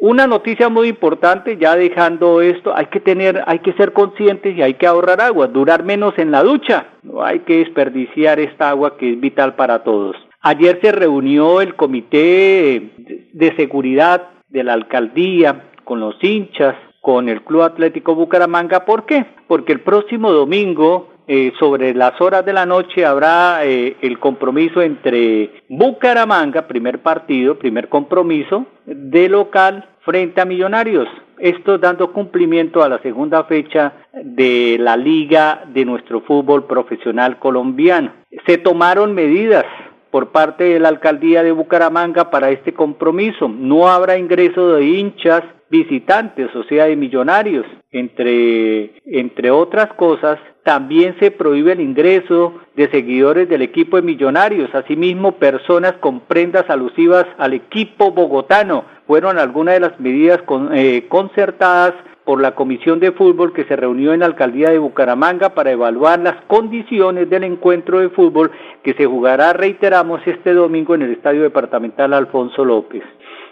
Una 0.00 0.26
noticia 0.26 0.70
muy 0.70 0.88
importante, 0.88 1.58
ya 1.58 1.76
dejando 1.76 2.40
esto, 2.40 2.74
hay 2.74 2.86
que 2.86 3.00
tener, 3.00 3.44
hay 3.46 3.58
que 3.58 3.74
ser 3.74 3.92
conscientes 3.92 4.56
y 4.56 4.62
hay 4.62 4.74
que 4.74 4.86
ahorrar 4.86 5.20
agua, 5.20 5.48
durar 5.48 5.84
menos 5.84 6.14
en 6.16 6.30
la 6.30 6.42
ducha. 6.42 6.86
No 7.02 7.22
hay 7.22 7.40
que 7.40 7.58
desperdiciar 7.58 8.40
esta 8.40 8.70
agua 8.70 8.96
que 8.96 9.12
es 9.12 9.20
vital 9.20 9.56
para 9.56 9.84
todos. 9.84 10.16
Ayer 10.40 10.80
se 10.82 10.90
reunió 10.90 11.60
el 11.60 11.74
comité 11.74 12.92
de 13.30 13.56
seguridad 13.56 14.30
de 14.48 14.64
la 14.64 14.72
alcaldía 14.72 15.64
con 15.84 16.00
los 16.00 16.16
hinchas, 16.22 16.74
con 17.00 17.28
el 17.28 17.42
Club 17.42 17.62
Atlético 17.62 18.14
Bucaramanga. 18.14 18.84
¿Por 18.84 19.04
qué? 19.04 19.26
Porque 19.46 19.72
el 19.72 19.80
próximo 19.80 20.32
domingo 20.32 21.08
eh, 21.26 21.52
sobre 21.58 21.94
las 21.94 22.20
horas 22.20 22.44
de 22.44 22.52
la 22.52 22.66
noche 22.66 23.06
habrá 23.06 23.64
eh, 23.64 23.96
el 24.02 24.18
compromiso 24.18 24.82
entre 24.82 25.62
Bucaramanga, 25.68 26.66
primer 26.66 27.00
partido, 27.00 27.58
primer 27.58 27.88
compromiso 27.88 28.66
de 28.84 29.28
local 29.28 29.88
frente 30.04 30.40
a 30.40 30.44
Millonarios. 30.44 31.08
Esto 31.38 31.78
dando 31.78 32.12
cumplimiento 32.12 32.82
a 32.82 32.88
la 32.88 33.00
segunda 33.00 33.44
fecha 33.44 33.92
de 34.22 34.76
la 34.78 34.96
liga 34.96 35.64
de 35.72 35.84
nuestro 35.84 36.20
fútbol 36.20 36.64
profesional 36.64 37.38
colombiano. 37.38 38.12
Se 38.46 38.58
tomaron 38.58 39.14
medidas 39.14 39.64
por 40.10 40.30
parte 40.30 40.64
de 40.64 40.78
la 40.78 40.90
alcaldía 40.90 41.42
de 41.42 41.52
Bucaramanga 41.52 42.30
para 42.30 42.50
este 42.50 42.72
compromiso. 42.72 43.48
No 43.48 43.88
habrá 43.88 44.16
ingreso 44.16 44.74
de 44.74 44.84
hinchas 44.84 45.42
visitantes, 45.74 46.54
o 46.54 46.62
sea, 46.64 46.84
de 46.84 46.94
millonarios. 46.94 47.66
Entre, 47.90 48.92
entre 49.06 49.50
otras 49.50 49.92
cosas, 49.94 50.38
también 50.62 51.16
se 51.18 51.32
prohíbe 51.32 51.72
el 51.72 51.80
ingreso 51.80 52.54
de 52.76 52.88
seguidores 52.90 53.48
del 53.48 53.62
equipo 53.62 53.96
de 53.96 54.02
millonarios, 54.02 54.72
asimismo 54.72 55.32
personas 55.32 55.94
con 55.94 56.20
prendas 56.20 56.68
alusivas 56.70 57.26
al 57.38 57.54
equipo 57.54 58.12
bogotano. 58.12 58.84
Fueron 59.06 59.38
algunas 59.38 59.74
de 59.74 59.80
las 59.80 59.98
medidas 59.98 60.40
eh, 60.72 61.06
concertadas 61.08 61.94
por 62.24 62.40
la 62.40 62.54
Comisión 62.54 63.00
de 63.00 63.12
Fútbol 63.12 63.52
que 63.52 63.64
se 63.64 63.76
reunió 63.76 64.12
en 64.12 64.20
la 64.20 64.26
alcaldía 64.26 64.70
de 64.70 64.78
Bucaramanga 64.78 65.50
para 65.50 65.72
evaluar 65.72 66.20
las 66.20 66.36
condiciones 66.46 67.28
del 67.28 67.44
encuentro 67.44 67.98
de 67.98 68.08
fútbol 68.08 68.50
que 68.82 68.94
se 68.94 69.04
jugará, 69.04 69.52
reiteramos, 69.52 70.20
este 70.26 70.54
domingo 70.54 70.94
en 70.94 71.02
el 71.02 71.12
Estadio 71.12 71.42
Departamental 71.42 72.14
Alfonso 72.14 72.64
López. 72.64 73.02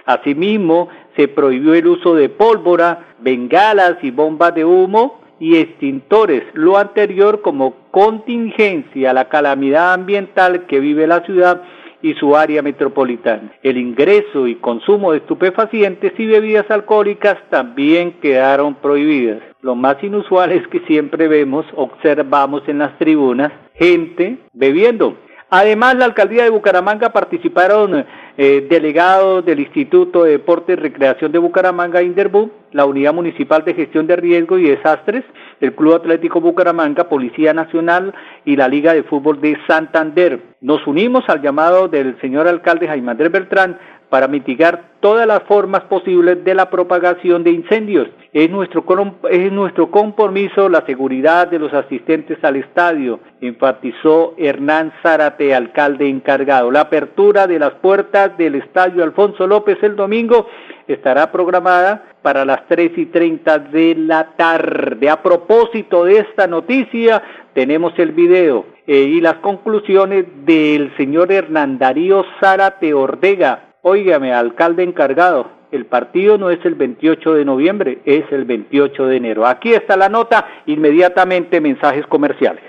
Asimismo, 0.05 0.89
se 1.17 1.29
prohibió 1.29 1.75
el 1.75 1.87
uso 1.87 2.15
de 2.15 2.29
pólvora, 2.29 3.15
bengalas 3.21 3.97
y 4.03 4.11
bombas 4.11 4.55
de 4.55 4.65
humo 4.65 5.21
y 5.39 5.57
extintores, 5.57 6.45
lo 6.55 6.79
anterior 6.79 7.43
como 7.43 7.75
contingencia 7.91 9.11
a 9.11 9.15
la 9.15 9.29
calamidad 9.29 9.93
ambiental 9.93 10.67
que 10.67 10.81
vive 10.81 11.07
la 11.07 11.25
ciudad 11.25 11.63
y 12.03 12.15
su 12.15 12.37
área 12.37 12.63
metropolitana. 12.63 13.53
El 13.63 13.79
ingreso 13.79 14.47
y 14.47 14.57
consumo 14.57 15.13
de 15.13 15.19
estupefacientes 15.19 16.13
y 16.19 16.27
bebidas 16.27 16.71
alcohólicas 16.71 17.39
también 17.49 18.13
quedaron 18.21 18.75
prohibidas. 18.75 19.41
Lo 19.63 19.75
más 19.75 20.03
inusual 20.03 20.53
es 20.53 20.67
que 20.69 20.81
siempre 20.81 21.29
vemos, 21.29 21.65
observamos 21.77 22.63
en 22.67 22.79
las 22.79 22.99
tribunas 22.99 23.53
gente 23.75 24.39
bebiendo. 24.53 25.17
Además, 25.55 25.97
la 25.97 26.07
alcaldía 26.07 26.45
de 26.45 26.49
Bucaramanga 26.49 27.11
participaron 27.13 28.07
eh, 28.39 28.67
delegados 28.71 29.45
del 29.45 29.61
Instituto 29.61 30.25
de 30.25 30.31
Deporte 30.31 30.73
y 30.73 30.77
Recreación 30.77 31.31
de 31.31 31.39
Bucaramanga, 31.39 32.03
Inderbu, 32.03 32.51
la 32.71 32.87
Unidad 32.87 33.13
Municipal 33.13 33.63
de 33.63 33.75
Gestión 33.75 34.07
de 34.07 34.17
Riesgo 34.17 34.57
y 34.57 34.71
Desastres, 34.71 35.27
el 35.61 35.75
Club 35.75 35.97
Atlético 35.97 36.41
Bucaramanga, 36.41 37.11
Policía 37.11 37.53
Nacional 37.53 38.15
y 38.47 38.57
la 38.57 38.67
Liga 38.67 38.95
de 38.95 39.03
Fútbol 39.03 39.43
de 39.43 39.59
Santander. 39.67 40.41
Nos 40.63 40.87
unimos 40.87 41.29
al 41.29 41.43
llamado 41.43 41.87
del 41.87 42.19
señor 42.23 42.49
alcalde 42.49 42.89
Jaime 42.89 43.11
Andrés 43.11 43.31
Beltrán 43.31 43.79
para 44.13 44.29
mitigar 44.29 44.91
todas 45.01 45.27
las 45.27 45.43
formas 45.45 45.85
posibles 45.85 46.45
de 46.45 46.55
la 46.55 46.69
propagación 46.69 47.43
de 47.45 47.51
incendios. 47.51 48.09
Es 48.35 48.51
nuestro, 48.51 48.85
es 49.31 49.51
nuestro 49.51 49.91
compromiso 49.91 50.69
la 50.69 50.85
seguridad 50.85 51.49
de 51.49 51.59
los 51.59 51.73
asistentes 51.73 52.37
al 52.45 52.57
estadio, 52.57 53.21
enfatizó 53.41 54.35
Hernán 54.37 54.93
Zárate, 55.03 55.55
alcalde 55.55 56.11
encargado. 56.11 56.71
La 56.71 56.81
apertura 56.81 57.47
de 57.47 57.59
las 57.59 57.73
puertas 57.77 58.37
del 58.37 58.57
estadio 58.57 59.03
Alfonso 59.03 59.47
López 59.47 59.79
el 59.81 59.97
domingo 59.97 60.47
estará 60.87 61.33
programada 61.33 62.05
para 62.21 62.45
las 62.45 62.69
3 62.69 62.93
y 62.99 63.07
30 63.07 63.61
de 63.61 63.95
la 63.95 64.37
tarde. 64.37 65.09
A 65.09 65.23
propósito 65.23 66.05
de 66.05 66.19
esta 66.19 66.47
noticia, 66.47 67.23
tenemos 67.55 67.99
el 67.99 68.13
video 68.13 68.67
eh, 68.87 68.95
y 68.95 69.23
las 69.23 69.37
conclusiones 69.37 70.27
del 70.45 70.95
señor 70.99 71.33
Hernán 71.33 71.79
Darío 71.79 72.27
Zárate 72.41 72.93
Ortega, 72.93 73.72
Óigame, 73.85 74.33
alcalde 74.33 74.85
encargado, 74.85 75.49
el 75.73 75.87
partido 75.87 76.39
no 76.39 76.51
es 76.51 76.65
el 76.65 76.77
28 76.77 77.35
de 77.35 77.45
noviembre, 77.45 78.01
es 78.05 78.25
el 78.31 78.45
28 78.45 79.07
de 79.07 79.17
enero. 79.17 79.45
Aquí 79.45 79.75
está 79.75 79.97
la 79.97 80.09
nota, 80.09 80.47
inmediatamente 80.67 81.61
mensajes 81.61 82.07
comerciales. 82.07 82.63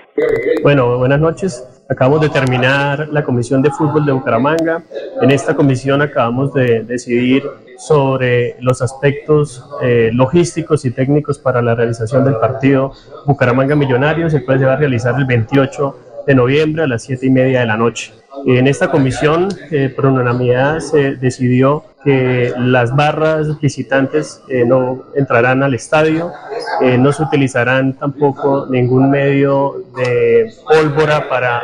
Bueno, 0.64 0.98
buenas 0.98 1.20
noches. 1.20 1.84
Acabamos 1.88 2.20
de 2.20 2.30
terminar 2.30 3.10
la 3.12 3.22
Comisión 3.22 3.62
de 3.62 3.70
Fútbol 3.70 4.04
de 4.04 4.10
Bucaramanga. 4.10 4.82
En 5.22 5.30
esta 5.30 5.54
comisión 5.54 6.02
acabamos 6.02 6.52
de 6.52 6.82
decidir 6.82 7.44
sobre 7.78 8.56
los 8.60 8.82
aspectos 8.82 9.64
eh, 9.82 10.10
logísticos 10.12 10.84
y 10.84 10.90
técnicos 10.90 11.38
para 11.38 11.62
la 11.62 11.76
realización 11.76 12.24
del 12.24 12.38
partido 12.38 12.90
Bucaramanga 13.24 13.76
Millonarios, 13.76 14.34
el 14.34 14.44
cual 14.44 14.58
se 14.58 14.64
va 14.64 14.72
a 14.72 14.78
realizar 14.78 15.14
el 15.16 15.26
28 15.26 16.24
de 16.26 16.34
noviembre 16.34 16.82
a 16.82 16.86
las 16.88 17.04
7 17.04 17.24
y 17.24 17.30
media 17.30 17.60
de 17.60 17.66
la 17.66 17.76
noche. 17.76 18.23
En 18.46 18.66
esta 18.66 18.90
comisión, 18.90 19.48
eh, 19.70 19.92
por 19.94 20.06
unanimidad, 20.06 20.80
se 20.80 21.16
decidió 21.16 21.84
que 22.04 22.52
las 22.58 22.94
barras 22.94 23.58
visitantes 23.60 24.42
eh, 24.48 24.64
no 24.66 25.04
entrarán 25.14 25.62
al 25.62 25.74
estadio, 25.74 26.30
eh, 26.82 26.98
no 26.98 27.12
se 27.12 27.22
utilizarán 27.22 27.94
tampoco 27.94 28.66
ningún 28.68 29.10
medio 29.10 29.84
de 29.96 30.52
pólvora 30.68 31.28
para 31.28 31.62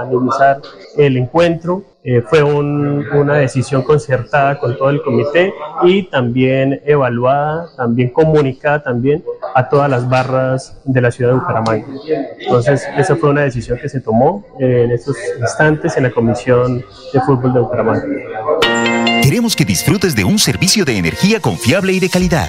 animizar 0.00 0.60
el 0.96 1.16
encuentro. 1.16 1.84
Eh, 2.10 2.22
fue 2.22 2.42
una 2.42 3.34
decisión 3.34 3.82
concertada 3.82 4.58
con 4.58 4.78
todo 4.78 4.88
el 4.88 5.02
comité 5.02 5.52
y 5.82 6.04
también 6.04 6.80
evaluada, 6.86 7.68
también 7.76 8.08
comunicada 8.08 8.82
también 8.82 9.22
a 9.54 9.68
todas 9.68 9.90
las 9.90 10.08
barras 10.08 10.80
de 10.86 11.02
la 11.02 11.10
ciudad 11.10 11.32
de 11.32 11.38
Bucaramanga. 11.38 11.86
Entonces, 12.40 12.88
esa 12.96 13.14
fue 13.16 13.28
una 13.28 13.42
decisión 13.42 13.78
que 13.78 13.90
se 13.90 14.00
tomó 14.00 14.42
en 14.58 14.90
estos 14.90 15.18
instantes 15.38 15.98
en 15.98 16.04
la 16.04 16.10
Comisión 16.10 16.82
de 17.12 17.20
Fútbol 17.20 17.52
de 17.52 17.60
Bucaramanga. 17.60 18.06
Queremos 19.22 19.54
que 19.54 19.66
disfrutes 19.66 20.16
de 20.16 20.24
un 20.24 20.38
servicio 20.38 20.86
de 20.86 20.96
energía 20.96 21.40
confiable 21.40 21.92
y 21.92 22.00
de 22.00 22.08
calidad. 22.08 22.48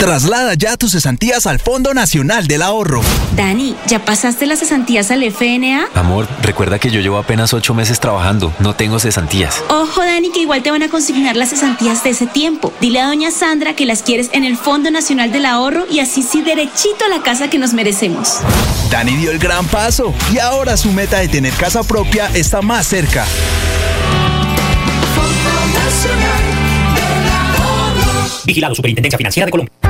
Traslada 0.00 0.54
ya 0.54 0.78
tus 0.78 0.92
cesantías 0.92 1.46
al 1.46 1.58
Fondo 1.58 1.92
Nacional 1.92 2.46
del 2.46 2.62
Ahorro. 2.62 3.02
Dani, 3.36 3.76
¿ya 3.86 4.02
pasaste 4.02 4.46
las 4.46 4.60
cesantías 4.60 5.10
al 5.10 5.22
FNA? 5.22 5.88
Amor, 5.94 6.26
recuerda 6.40 6.78
que 6.78 6.90
yo 6.90 7.00
llevo 7.00 7.18
apenas 7.18 7.52
ocho 7.52 7.74
meses 7.74 8.00
trabajando. 8.00 8.50
No 8.60 8.74
tengo 8.74 8.98
cesantías. 8.98 9.62
Ojo, 9.68 10.00
Dani, 10.00 10.30
que 10.30 10.40
igual 10.40 10.62
te 10.62 10.70
van 10.70 10.82
a 10.82 10.88
consignar 10.88 11.36
las 11.36 11.50
cesantías 11.50 12.02
de 12.02 12.10
ese 12.10 12.26
tiempo. 12.26 12.72
Dile 12.80 13.02
a 13.02 13.08
doña 13.08 13.30
Sandra 13.30 13.76
que 13.76 13.84
las 13.84 14.02
quieres 14.02 14.30
en 14.32 14.44
el 14.44 14.56
Fondo 14.56 14.90
Nacional 14.90 15.32
del 15.32 15.44
Ahorro 15.44 15.84
y 15.90 16.00
así 16.00 16.22
sí 16.22 16.40
derechito 16.40 17.04
a 17.04 17.14
la 17.14 17.22
casa 17.22 17.50
que 17.50 17.58
nos 17.58 17.74
merecemos. 17.74 18.38
Dani 18.90 19.14
dio 19.16 19.30
el 19.30 19.38
gran 19.38 19.66
paso 19.66 20.14
y 20.32 20.38
ahora 20.38 20.78
su 20.78 20.90
meta 20.92 21.18
de 21.18 21.28
tener 21.28 21.52
casa 21.52 21.82
propia 21.82 22.30
está 22.32 22.62
más 22.62 22.86
cerca. 22.86 23.26
Fondo 25.14 25.78
Nacional 25.78 26.94
del 26.94 27.28
Ahorro. 27.60 28.30
Vigilado 28.46 28.74
Superintendencia 28.74 29.18
Financiera 29.18 29.44
de 29.44 29.50
Colombia 29.50 29.89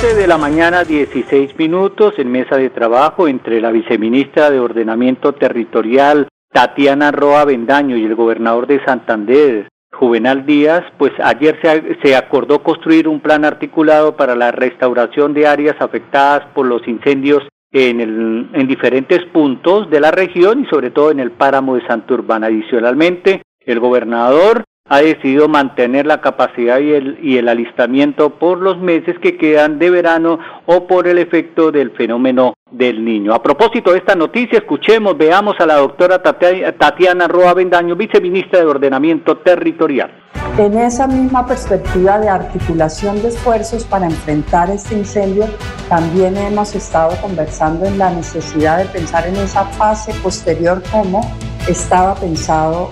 11 0.00 0.14
de 0.14 0.28
la 0.28 0.38
mañana, 0.38 0.84
16 0.84 1.58
minutos, 1.58 2.14
en 2.18 2.30
mesa 2.30 2.56
de 2.56 2.70
trabajo 2.70 3.26
entre 3.26 3.60
la 3.60 3.72
viceministra 3.72 4.48
de 4.48 4.60
Ordenamiento 4.60 5.32
Territorial, 5.32 6.28
Tatiana 6.52 7.10
Roa 7.10 7.44
Bendaño, 7.44 7.96
y 7.96 8.04
el 8.04 8.14
gobernador 8.14 8.68
de 8.68 8.80
Santander, 8.84 9.66
Juvenal 9.90 10.46
Díaz, 10.46 10.84
pues 10.98 11.10
ayer 11.18 11.58
se, 11.60 11.98
se, 12.00 12.14
acordó 12.14 12.62
construir 12.62 13.08
un 13.08 13.18
plan 13.18 13.44
articulado 13.44 14.16
para 14.16 14.36
la 14.36 14.52
restauración 14.52 15.34
de 15.34 15.48
áreas 15.48 15.74
afectadas 15.80 16.46
por 16.54 16.66
los 16.66 16.86
incendios 16.86 17.42
en, 17.72 18.00
el, 18.00 18.50
en 18.52 18.68
diferentes 18.68 19.24
puntos 19.32 19.90
de 19.90 19.98
la 19.98 20.12
región 20.12 20.62
y 20.62 20.66
sobre 20.66 20.92
todo 20.92 21.10
en 21.10 21.18
el 21.18 21.32
páramo 21.32 21.74
de 21.74 21.84
Santurbán. 21.88 22.44
Adicionalmente, 22.44 23.42
el 23.66 23.80
gobernador 23.80 24.62
ha 24.88 25.00
decidido 25.00 25.48
mantener 25.48 26.06
la 26.06 26.20
capacidad 26.20 26.78
y 26.80 26.92
el, 26.92 27.18
y 27.22 27.36
el 27.36 27.48
alistamiento 27.48 28.30
por 28.30 28.58
los 28.58 28.78
meses 28.78 29.18
que 29.18 29.36
quedan 29.36 29.78
de 29.78 29.90
verano 29.90 30.38
o 30.66 30.86
por 30.86 31.06
el 31.06 31.18
efecto 31.18 31.70
del 31.70 31.90
fenómeno 31.90 32.54
del 32.70 33.04
niño. 33.04 33.34
A 33.34 33.42
propósito 33.42 33.92
de 33.92 33.98
esta 33.98 34.14
noticia, 34.14 34.58
escuchemos, 34.58 35.16
veamos 35.16 35.56
a 35.58 35.66
la 35.66 35.76
doctora 35.76 36.22
Tatiana 36.22 37.28
Roa 37.28 37.54
Bendaño, 37.54 37.96
viceministra 37.96 38.60
de 38.60 38.66
Ordenamiento 38.66 39.38
Territorial. 39.38 40.10
En 40.58 40.76
esa 40.76 41.06
misma 41.06 41.46
perspectiva 41.46 42.18
de 42.18 42.28
articulación 42.28 43.22
de 43.22 43.28
esfuerzos 43.28 43.84
para 43.84 44.06
enfrentar 44.06 44.70
este 44.70 44.94
incendio, 44.94 45.46
también 45.88 46.36
hemos 46.36 46.74
estado 46.74 47.14
conversando 47.20 47.86
en 47.86 47.98
la 47.98 48.10
necesidad 48.10 48.78
de 48.78 48.84
pensar 48.86 49.26
en 49.26 49.36
esa 49.36 49.64
fase 49.64 50.12
posterior 50.22 50.82
como 50.90 51.20
estaba 51.68 52.14
pensado 52.14 52.90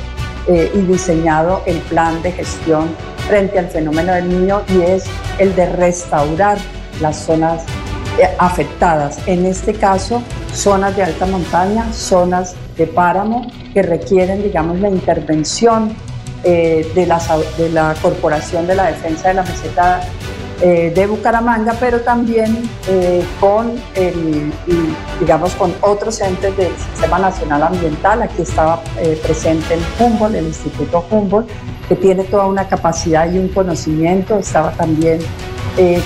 eh, 0.49 0.71
y 0.75 0.79
diseñado 0.83 1.63
el 1.67 1.79
plan 1.79 2.23
de 2.23 2.33
gestión 2.33 2.89
frente 3.27 3.59
al 3.59 3.69
fenómeno 3.69 4.13
del 4.13 4.29
niño 4.29 4.63
y 4.69 4.83
es 4.83 5.05
el 5.39 5.55
de 5.57 5.67
restaurar 5.67 6.59
las 7.01 7.17
zonas 7.17 7.65
eh, 8.19 8.29
afectadas. 8.39 9.19
En 9.27 9.45
este 9.45 9.75
caso, 9.75 10.23
zonas 10.55 10.97
de 10.97 11.03
alta 11.03 11.27
montaña, 11.27 11.93
zonas 11.93 12.55
de 12.77 12.87
páramo 12.87 13.51
que 13.75 13.83
requieren, 13.83 14.43
digamos, 14.43 14.81
la 14.81 14.89
intervención 14.89 15.95
eh, 16.45 16.91
de, 16.95 17.07
la, 17.07 17.21
de 17.59 17.69
la 17.71 17.95
Corporación 18.01 18.67
de 18.67 18.77
la 18.77 18.87
Defensa 18.87 19.29
de 19.29 19.35
la 19.35 19.43
Meseta 19.43 20.01
eh, 20.61 20.93
de 20.95 21.07
Bucaramanga, 21.07 21.75
pero 21.79 22.01
también 22.01 22.69
eh, 22.89 23.23
con, 23.41 23.75
digamos, 25.21 25.55
con 25.55 25.75
otros 25.81 26.21
entes 26.21 26.57
del 26.57 26.73
Sistema 26.77 27.19
Nacional 27.19 27.63
Ambiental. 27.63 28.23
Aquí 28.23 28.43
estaba 28.43 28.83
eh, 28.99 29.19
presente 29.23 29.75
el 29.75 29.81
Humboldt, 29.99 30.37
el 30.37 30.47
Instituto 30.47 31.05
Humboldt, 31.11 31.49
que 31.89 31.97
tiene 31.97 32.25
toda 32.25 32.47
una 32.47 32.69
capacidad 32.69 33.31
y 33.31 33.39
un 33.39 33.49
conocimiento. 33.49 34.39
Estaba 34.39 34.73
también 34.73 35.19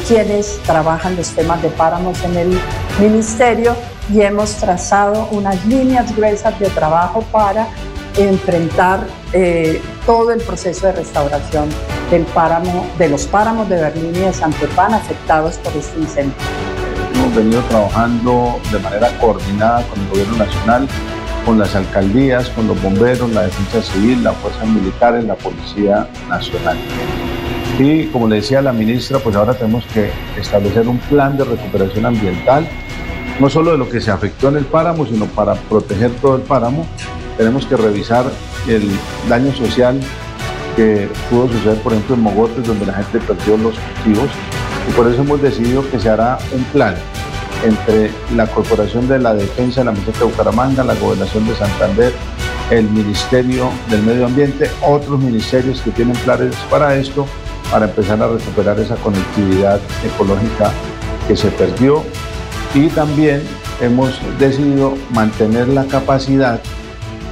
quienes 0.09 0.59
trabajan 0.65 1.15
los 1.15 1.29
temas 1.31 1.63
de 1.63 1.69
páramos 1.69 2.21
en 2.25 2.37
el 2.37 2.61
ministerio 3.01 3.77
y 4.13 4.21
hemos 4.21 4.55
trazado 4.55 5.29
unas 5.31 5.65
líneas 5.65 6.15
gruesas 6.17 6.59
de 6.59 6.69
trabajo 6.71 7.23
para 7.31 7.69
enfrentar 8.17 9.07
eh, 9.33 9.81
todo 10.07 10.33
el 10.33 10.41
proceso 10.41 10.87
de 10.87 10.93
restauración 10.93 11.69
del 12.11 12.23
páramo, 12.23 12.87
de 12.99 13.09
los 13.09 13.25
páramos 13.27 13.69
de 13.69 13.77
Berlín 13.77 14.13
y 14.15 14.19
de 14.19 14.33
Santepán 14.33 14.95
afectados 14.95 15.59
por 15.59 15.73
este 15.77 15.99
incendio. 15.99 16.35
Hemos 17.15 17.35
venido 17.35 17.63
trabajando 17.63 18.59
de 18.73 18.79
manera 18.81 19.09
coordinada 19.19 19.83
con 19.85 20.01
el 20.01 20.09
gobierno 20.09 20.37
nacional, 20.39 20.89
con 21.45 21.59
las 21.59 21.75
alcaldías, 21.75 22.49
con 22.51 22.67
los 22.67 22.81
bomberos, 22.83 23.31
la 23.31 23.43
defensa 23.43 23.83
civil, 23.83 24.25
las 24.25 24.37
fuerzas 24.37 24.67
militares, 24.67 25.25
la 25.25 25.37
Policía 25.37 26.09
Nacional. 26.29 26.77
Y 27.79 28.07
como 28.07 28.29
le 28.29 28.37
decía 28.37 28.61
la 28.61 28.73
ministra, 28.73 29.19
pues 29.21 29.37
ahora 29.37 29.55
tenemos 29.55 29.85
que 29.87 30.11
establecer 30.39 30.89
un 30.89 30.99
plan 30.99 31.37
de 31.39 31.45
recuperación 31.45 32.07
ambiental, 32.07 32.67
no 33.39 33.49
solo 33.49 33.73
de 33.73 33.79
lo 33.79 33.89
que 33.89 34.01
se 34.01 34.11
afectó 34.11 34.49
en 34.49 34.57
el 34.57 34.65
páramo, 34.65 35.07
sino 35.07 35.27
para 35.27 35.55
proteger 35.55 36.11
todo 36.21 36.37
el 36.37 36.43
páramo 36.43 36.87
tenemos 37.41 37.65
que 37.65 37.75
revisar 37.75 38.27
el 38.69 38.87
daño 39.27 39.51
social 39.55 39.99
que 40.77 41.09
pudo 41.29 41.49
suceder, 41.49 41.81
por 41.83 41.93
ejemplo, 41.93 42.15
en 42.17 42.23
Mogotes, 42.23 42.67
donde 42.67 42.87
la 42.87 42.95
gente 42.95 43.19
perdió 43.21 43.57
los 43.57 43.75
cultivos. 43.79 44.31
Y 44.89 44.93
por 44.93 45.07
eso 45.09 45.23
hemos 45.23 45.43
decidido 45.43 45.89
que 45.91 45.99
se 45.99 46.09
hará 46.09 46.39
un 46.53 46.65
plan 46.65 46.95
entre 47.65 48.11
la 48.35 48.47
Corporación 48.47 49.09
de 49.09 49.19
la 49.19 49.35
Defensa 49.35 49.81
de 49.81 49.87
la 49.87 49.93
Meseta 49.93 50.21
de 50.21 50.25
Bucaramanga, 50.27 50.85
la 50.85 50.95
Gobernación 50.95 51.47
de 51.47 51.55
Santander, 51.55 52.13
el 52.71 52.89
Ministerio 52.91 53.71
del 53.91 54.03
Medio 54.03 54.27
Ambiente, 54.27 54.71
otros 54.83 55.21
ministerios 55.21 55.81
que 55.83 55.91
tienen 55.91 56.17
planes 56.19 56.55
para 56.71 56.97
esto, 56.97 57.27
para 57.71 57.87
empezar 57.87 58.23
a 58.23 58.29
recuperar 58.29 58.79
esa 58.81 58.97
conectividad 58.97 59.81
ecológica 60.05 60.71
que 61.29 61.37
se 61.37 61.49
perdió. 61.49 62.03
Y 62.75 62.89
también 62.89 63.43
hemos 63.81 64.19
decidido 64.39 64.97
mantener 65.11 65.69
la 65.69 65.85
capacidad 65.87 66.61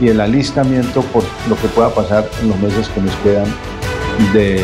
y 0.00 0.08
el 0.08 0.20
alistamiento 0.20 1.02
por 1.12 1.22
lo 1.48 1.56
que 1.56 1.68
pueda 1.68 1.94
pasar 1.94 2.24
en 2.42 2.48
los 2.48 2.58
meses 2.60 2.88
que 2.90 3.00
nos 3.00 3.14
quedan 3.16 3.46
de 4.32 4.62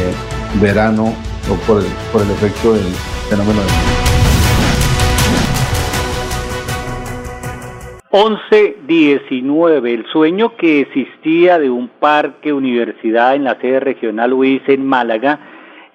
verano 0.61 1.13
o 1.51 1.55
por 1.67 1.81
el, 1.81 1.87
por 2.13 2.23
el 2.23 2.31
efecto 2.31 2.75
del 2.75 2.85
fenómeno 3.29 3.61
del 3.61 4.05
11-19, 8.15 9.89
el 9.89 10.07
sueño 10.07 10.57
que 10.57 10.83
existía 10.83 11.59
de 11.59 11.69
un 11.69 11.89
parque 11.89 12.53
universidad 12.53 13.35
en 13.35 13.43
la 13.43 13.59
sede 13.61 13.81
regional 13.81 14.33
UIS 14.33 14.63
en 14.69 14.87
Málaga, 14.87 15.41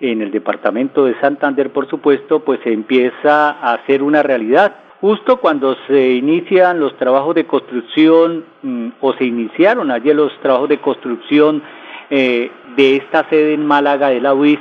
en 0.01 0.21
el 0.21 0.29
departamento 0.29 1.05
de 1.05 1.17
Santander, 1.21 1.71
por 1.71 1.89
supuesto, 1.89 2.43
pues 2.43 2.59
empieza 2.65 3.51
a 3.51 3.85
ser 3.85 4.03
una 4.03 4.21
realidad 4.21 4.75
justo 5.01 5.37
cuando 5.37 5.75
se 5.87 6.11
inician 6.11 6.79
los 6.79 6.95
trabajos 6.97 7.35
de 7.35 7.45
construcción 7.45 8.45
mm, 8.61 8.89
o 9.01 9.13
se 9.13 9.25
iniciaron 9.25 9.91
ayer 9.91 10.15
los 10.15 10.37
trabajos 10.41 10.69
de 10.69 10.79
construcción 10.79 11.63
eh, 12.09 12.51
de 12.75 12.97
esta 12.97 13.27
sede 13.29 13.53
en 13.53 13.65
Málaga 13.65 14.09
de 14.09 14.21
la 14.21 14.33
UIS, 14.33 14.59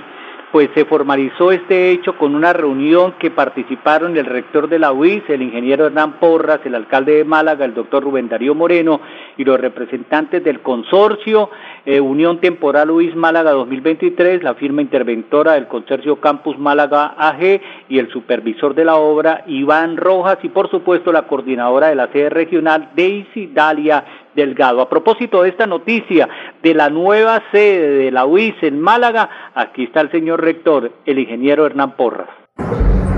pues 0.52 0.70
se 0.74 0.84
formalizó 0.84 1.52
este 1.52 1.90
hecho 1.90 2.16
con 2.16 2.34
una 2.34 2.52
reunión 2.52 3.12
que 3.18 3.30
participaron 3.30 4.16
el 4.16 4.24
rector 4.24 4.68
de 4.68 4.78
la 4.78 4.92
UIS, 4.92 5.22
el 5.28 5.42
ingeniero 5.42 5.87
Hernán 5.87 6.14
Porras, 6.14 6.61
el 6.64 6.74
alcalde 6.74 7.16
de 7.16 7.24
Málaga, 7.24 7.64
el 7.64 7.74
doctor 7.74 8.02
Rubén 8.02 8.28
Darío 8.28 8.54
Moreno 8.54 9.00
y 9.37 9.44
los 9.44 9.61
representantes 9.61 10.42
del 10.42 10.61
consorcio 10.61 11.50
eh, 11.84 12.00
Unión 12.00 12.40
Temporal 12.40 12.90
UIS 12.90 13.14
Málaga 13.14 13.50
2023, 13.52 14.42
la 14.42 14.54
firma 14.54 14.82
interventora 14.82 15.52
del 15.52 15.68
consorcio 15.68 16.16
Campus 16.16 16.58
Málaga 16.58 17.14
AG 17.18 17.61
y 17.88 17.98
el 17.98 18.11
supervisor 18.11 18.74
de 18.74 18.84
la 18.84 18.96
obra 18.96 19.44
Iván 19.46 19.96
Rojas 19.96 20.38
y 20.42 20.48
por 20.48 20.70
supuesto 20.70 21.12
la 21.12 21.26
coordinadora 21.26 21.88
de 21.88 21.94
la 21.94 22.08
sede 22.08 22.30
regional 22.30 22.90
Daisy 22.96 23.48
Dalia 23.48 24.04
Delgado. 24.38 24.81
A 24.81 24.88
propósito 24.88 25.42
de 25.42 25.51
esta 25.51 25.66
noticia 25.66 26.29
de 26.62 26.74
la 26.74 26.88
nueva 26.88 27.42
sede 27.51 27.90
de 28.05 28.11
la 28.11 28.24
UIS 28.24 28.55
en 28.62 28.81
Málaga, 28.81 29.51
aquí 29.55 29.85
está 29.85 30.01
el 30.01 30.11
señor 30.11 30.40
rector, 30.40 30.92
el 31.05 31.18
ingeniero 31.18 31.66
Hernán 31.66 31.96
Porras. 31.96 32.29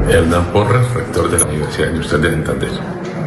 Hernán 0.09 0.47
Porras, 0.53 0.93
rector 0.95 1.31
de 1.31 1.39
la 1.39 1.45
Universidad 1.45 1.89
Industrial 1.91 2.23
de 2.23 2.31
Santander. 2.31 3.20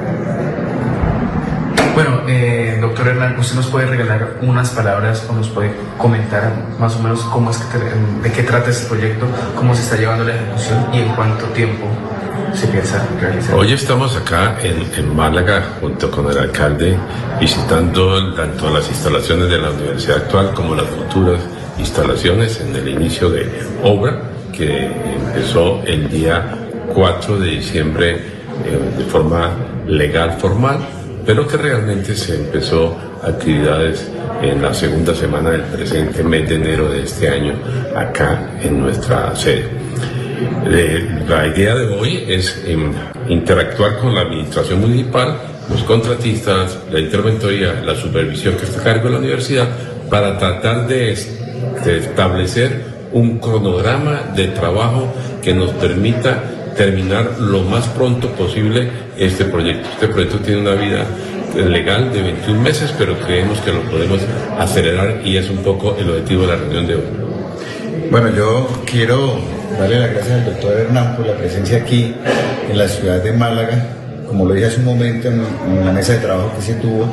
Bueno, 1.93 2.21
eh, 2.27 2.79
doctor 2.81 3.09
Hernán, 3.09 3.37
¿usted 3.37 3.55
nos 3.55 3.67
puede 3.67 3.85
regalar 3.85 4.37
unas 4.41 4.71
palabras 4.71 5.27
o 5.29 5.33
nos 5.33 5.47
puede 5.49 5.71
comentar 5.99 6.51
más 6.79 6.95
o 6.95 7.03
menos 7.03 7.19
cómo 7.25 7.51
es 7.51 7.57
que 7.57 7.77
de 7.77 8.31
qué 8.33 8.41
trata 8.41 8.71
este 8.71 8.87
proyecto, 8.87 9.27
cómo 9.55 9.75
se 9.75 9.83
está 9.83 9.97
llevando 9.97 10.23
la 10.23 10.33
ejecución 10.33 10.87
y 10.91 11.01
en 11.01 11.09
cuánto 11.09 11.45
tiempo 11.47 11.85
se 12.53 12.65
piensa 12.67 13.05
realizar? 13.21 13.53
Hoy 13.55 13.73
estamos 13.73 14.15
acá 14.15 14.57
en, 14.63 14.91
en 14.97 15.15
Málaga 15.15 15.75
junto 15.81 16.09
con 16.09 16.31
el 16.31 16.37
alcalde 16.39 16.97
visitando 17.39 18.33
tanto 18.33 18.71
las 18.71 18.89
instalaciones 18.89 19.49
de 19.49 19.59
la 19.59 19.69
universidad 19.69 20.17
actual 20.17 20.51
como 20.55 20.73
las 20.73 20.87
futuras 20.87 21.41
instalaciones 21.77 22.59
en 22.59 22.75
el 22.75 22.87
inicio 22.87 23.29
de 23.29 23.51
obra 23.83 24.19
que 24.51 24.87
empezó 24.87 25.83
el 25.85 26.09
día 26.09 26.55
4 26.91 27.39
de 27.39 27.49
diciembre 27.49 28.15
eh, 28.65 28.79
de 28.97 29.03
forma 29.05 29.51
legal 29.87 30.37
formal, 30.39 30.79
pero 31.25 31.47
que 31.47 31.57
realmente 31.57 32.15
se 32.15 32.35
empezó 32.35 32.97
actividades 33.21 34.07
en 34.41 34.61
la 34.61 34.73
segunda 34.73 35.15
semana 35.15 35.51
del 35.51 35.61
presente 35.63 36.23
mes 36.23 36.49
de 36.49 36.55
enero 36.55 36.89
de 36.89 37.03
este 37.03 37.29
año 37.29 37.53
acá 37.95 38.57
en 38.61 38.81
nuestra 38.81 39.35
sede. 39.35 39.69
La 41.27 41.47
idea 41.47 41.75
de 41.75 41.87
hoy 41.87 42.25
es 42.27 42.63
em, 42.65 42.91
interactuar 43.29 43.97
con 43.97 44.13
la 44.13 44.21
administración 44.21 44.81
municipal, 44.81 45.37
los 45.69 45.83
contratistas, 45.83 46.79
la 46.91 46.99
interventoría, 46.99 47.81
la 47.85 47.95
supervisión 47.95 48.55
que 48.55 48.65
está 48.65 48.81
a 48.81 48.83
cargo 48.83 49.05
de 49.05 49.11
la 49.11 49.19
universidad, 49.19 49.69
para 50.09 50.37
tratar 50.37 50.87
de, 50.87 51.11
establecer 51.85 52.93
un 53.11 53.39
cronograma 53.39 54.31
de 54.35 54.47
trabajo 54.47 55.13
que 55.41 55.53
nos 55.53 55.71
permita 55.71 56.43
terminar 56.75 57.39
lo 57.39 57.61
más 57.63 57.87
pronto 57.87 58.29
posible 58.29 58.89
este 59.17 59.45
proyecto. 59.45 59.87
Este 59.89 60.07
proyecto 60.07 60.37
tiene 60.39 60.61
una 60.61 60.73
vida 60.73 61.05
legal 61.55 62.11
de 62.11 62.21
21 62.21 62.61
meses, 62.61 62.93
pero 62.97 63.17
creemos 63.19 63.59
que 63.59 63.71
lo 63.71 63.81
podemos 63.83 64.21
acelerar 64.57 65.21
y 65.23 65.37
es 65.37 65.49
un 65.49 65.57
poco 65.57 65.95
el 65.97 66.09
objetivo 66.09 66.41
de 66.43 66.47
la 66.47 66.55
reunión 66.55 66.87
de 66.87 66.95
hoy. 66.95 67.03
Bueno, 68.09 68.29
yo 68.35 68.67
quiero 68.85 69.39
darle 69.77 69.99
las 69.99 70.11
gracias 70.11 70.39
al 70.39 70.45
doctor 70.45 70.79
Hernán 70.79 71.15
por 71.15 71.27
la 71.27 71.35
presencia 71.35 71.77
aquí 71.77 72.15
en 72.69 72.77
la 72.77 72.87
ciudad 72.87 73.21
de 73.21 73.33
Málaga. 73.33 73.85
Como 74.27 74.45
lo 74.45 74.53
dije 74.53 74.67
hace 74.67 74.79
un 74.79 74.85
momento 74.85 75.27
en, 75.27 75.85
la 75.85 75.91
mesa 75.91 76.13
de 76.13 76.19
trabajo 76.19 76.51
que 76.55 76.61
se 76.61 76.73
tuvo, 76.75 77.07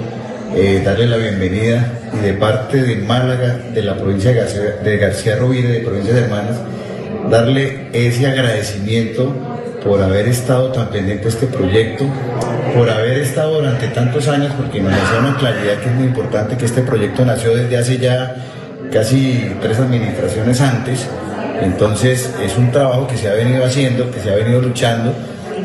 eh, 0.55 0.83
darle 0.85 1.07
la 1.07 1.17
bienvenida 1.17 1.87
y 2.19 2.25
de 2.25 2.33
parte 2.35 2.83
de 2.83 2.97
Málaga, 2.97 3.59
de 3.73 3.83
la 3.83 3.97
provincia 3.97 4.31
de 4.31 4.37
García, 4.37 4.63
de 4.83 4.97
García 4.97 5.37
Rovira, 5.37 5.69
de 5.69 5.81
provincia 5.81 6.15
de 6.15 6.21
Hermanas, 6.23 6.57
darle 7.31 7.89
ese 7.93 8.27
agradecimiento 8.27 9.50
por 9.85 10.03
haber 10.03 10.29
estado 10.29 10.71
tan 10.73 10.89
pendiente 10.89 11.25
de 11.25 11.31
este 11.31 11.47
proyecto, 11.47 12.05
por 12.75 12.89
haber 12.91 13.19
estado 13.19 13.57
durante 13.57 13.89
tantos 13.89 14.29
años, 14.29 14.53
porque 14.57 14.81
nos 14.81 14.93
hacía 14.93 15.19
una 15.21 15.37
claridad 15.37 15.79
que 15.79 15.89
es 15.89 15.95
muy 15.95 16.05
importante 16.05 16.57
que 16.57 16.67
este 16.67 16.83
proyecto 16.83 17.25
nació 17.25 17.55
desde 17.55 17.77
hace 17.77 17.99
ya 17.99 18.37
casi 18.93 19.51
tres 19.61 19.79
administraciones 19.79 20.61
antes. 20.61 21.09
Entonces 21.63 22.35
es 22.43 22.57
un 22.57 22.71
trabajo 22.71 23.07
que 23.07 23.17
se 23.17 23.29
ha 23.29 23.35
venido 23.35 23.65
haciendo, 23.65 24.11
que 24.11 24.21
se 24.21 24.31
ha 24.31 24.37
venido 24.37 24.61
luchando 24.61 25.15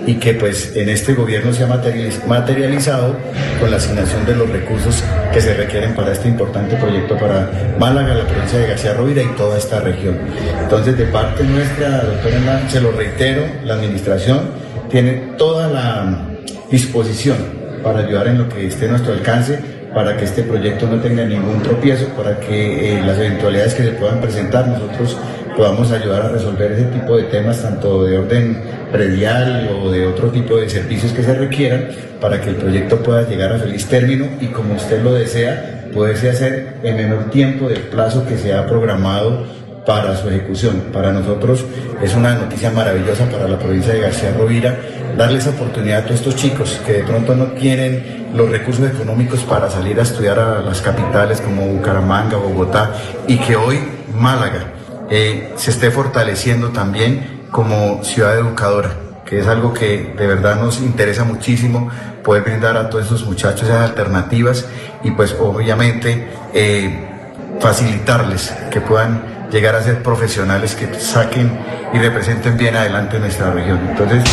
y 0.06 0.16
que 0.16 0.34
pues 0.34 0.76
en 0.76 0.90
este 0.90 1.14
gobierno 1.14 1.54
se 1.54 1.64
ha 1.64 1.68
materializado 1.68 3.16
con 3.60 3.72
la 3.72 3.78
asignación 3.78 4.26
de 4.26 4.36
los 4.36 4.50
recursos 4.50 5.04
que 5.34 5.42
se 5.42 5.54
requieren 5.54 5.94
para 5.96 6.12
este 6.12 6.28
importante 6.28 6.76
proyecto 6.76 7.18
para 7.18 7.50
Málaga, 7.80 8.16
la 8.16 8.28
provincia 8.28 8.60
de 8.60 8.68
García 8.68 8.94
Rovira 8.94 9.24
y 9.24 9.28
toda 9.36 9.58
esta 9.58 9.80
región. 9.80 10.18
Entonces 10.62 10.98
de 10.98 11.06
parte 11.06 11.44
nuestra, 11.44 12.04
doctora 12.04 12.70
se 12.70 12.82
lo 12.82 12.92
reitero, 12.92 13.44
la 13.64 13.76
administración 13.76 14.42
tiene 14.90 15.34
toda 15.38 15.68
la 15.68 16.28
disposición 16.70 17.38
para 17.84 18.00
ayudar 18.00 18.28
en 18.28 18.40
lo 18.40 18.50
que 18.50 18.68
esté 18.68 18.86
a 18.86 18.90
nuestro 18.90 19.14
alcance 19.14 19.76
para 19.96 20.18
que 20.18 20.26
este 20.26 20.44
proyecto 20.44 20.88
no 20.88 21.00
tenga 21.00 21.24
ningún 21.24 21.64
tropiezo, 21.64 22.08
para 22.10 22.38
que 22.38 22.98
eh, 22.98 23.02
las 23.02 23.18
eventualidades 23.18 23.74
que 23.76 23.84
se 23.84 23.92
puedan 23.92 24.20
presentar 24.20 24.68
nosotros 24.68 25.18
podamos 25.56 25.92
ayudar 25.92 26.24
a 26.24 26.30
resolver 26.30 26.72
ese 26.72 26.86
tipo 26.86 27.18
de 27.18 27.24
temas, 27.24 27.62
tanto 27.62 28.04
de 28.04 28.18
orden 28.18 28.62
predial 28.92 29.70
o 29.82 29.90
de 29.90 30.06
otro 30.06 30.30
tipo 30.30 30.58
de 30.58 30.70
servicios 30.70 31.12
que 31.12 31.24
se 31.24 31.34
requieran, 31.34 31.88
para 32.20 32.42
que 32.42 32.50
el 32.50 32.56
proyecto 32.56 32.98
pueda 32.98 33.28
llegar 33.28 33.54
a 33.54 33.60
feliz 33.60 33.86
término 33.88 34.28
y 34.40 34.48
como 34.48 34.76
usted 34.76 35.02
lo 35.02 35.14
desea, 35.14 35.90
puede 35.94 36.14
hacer 36.14 36.78
en 36.84 36.98
menor 36.98 37.30
tiempo 37.30 37.70
del 37.70 37.82
plazo 37.82 38.26
que 38.26 38.38
se 38.38 38.54
ha 38.54 38.66
programado 38.68 39.46
para 39.86 40.18
su 40.18 40.30
ejecución. 40.30 40.86
Para 40.92 41.12
nosotros 41.12 41.64
es 42.02 42.16
una 42.16 42.34
noticia 42.34 42.72
maravillosa 42.72 43.30
para 43.30 43.48
la 43.48 43.58
provincia 43.58 43.94
de 43.94 44.02
García 44.02 44.34
Rovira 44.38 44.76
darles 45.16 45.48
oportunidad 45.48 46.00
a 46.00 46.04
todos 46.04 46.20
estos 46.20 46.36
chicos 46.36 46.82
que 46.86 46.94
de 46.94 47.04
pronto 47.04 47.36
no 47.36 47.46
tienen 47.54 48.26
los 48.34 48.50
recursos 48.50 48.90
económicos 48.90 49.42
para 49.42 49.70
salir 49.70 50.00
a 50.00 50.04
estudiar 50.04 50.40
a 50.40 50.62
las 50.62 50.82
capitales 50.82 51.40
como 51.40 51.68
Bucaramanga, 51.68 52.38
Bogotá 52.38 52.92
y 53.28 53.38
que 53.38 53.56
hoy 53.56 53.80
Málaga 54.14 54.75
eh, 55.10 55.54
se 55.56 55.72
esté 55.72 55.92
fortaleciendo 55.92 56.70
también 56.70 57.48
como 57.52 58.04
ciudad 58.04 58.38
educadora, 58.38 58.92
que 59.26 59.40
es 59.40 59.48
algo 59.48 59.74
que 59.74 60.14
de 60.18 60.28
verdad 60.28 60.62
nos 60.62 60.80
interesa 60.82 61.24
muchísimo 61.24 61.90
poder 62.24 62.44
brindar 62.44 62.76
a 62.76 62.90
todos 62.90 63.06
estos 63.06 63.26
muchachos 63.26 63.64
esas 63.64 63.90
alternativas 63.90 64.66
y 65.04 65.12
pues 65.12 65.36
obviamente 65.40 66.28
eh, 66.54 67.08
facilitarles 67.60 68.54
que 68.72 68.82
puedan 68.82 69.50
llegar 69.52 69.76
a 69.76 69.82
ser 69.82 70.02
profesionales 70.02 70.76
que 70.76 71.00
saquen 71.00 71.52
y 71.94 72.00
representen 72.00 72.58
bien 72.58 72.76
adelante 72.76 73.20
nuestra 73.20 73.52
región. 73.52 73.80
Entonces, 73.90 74.24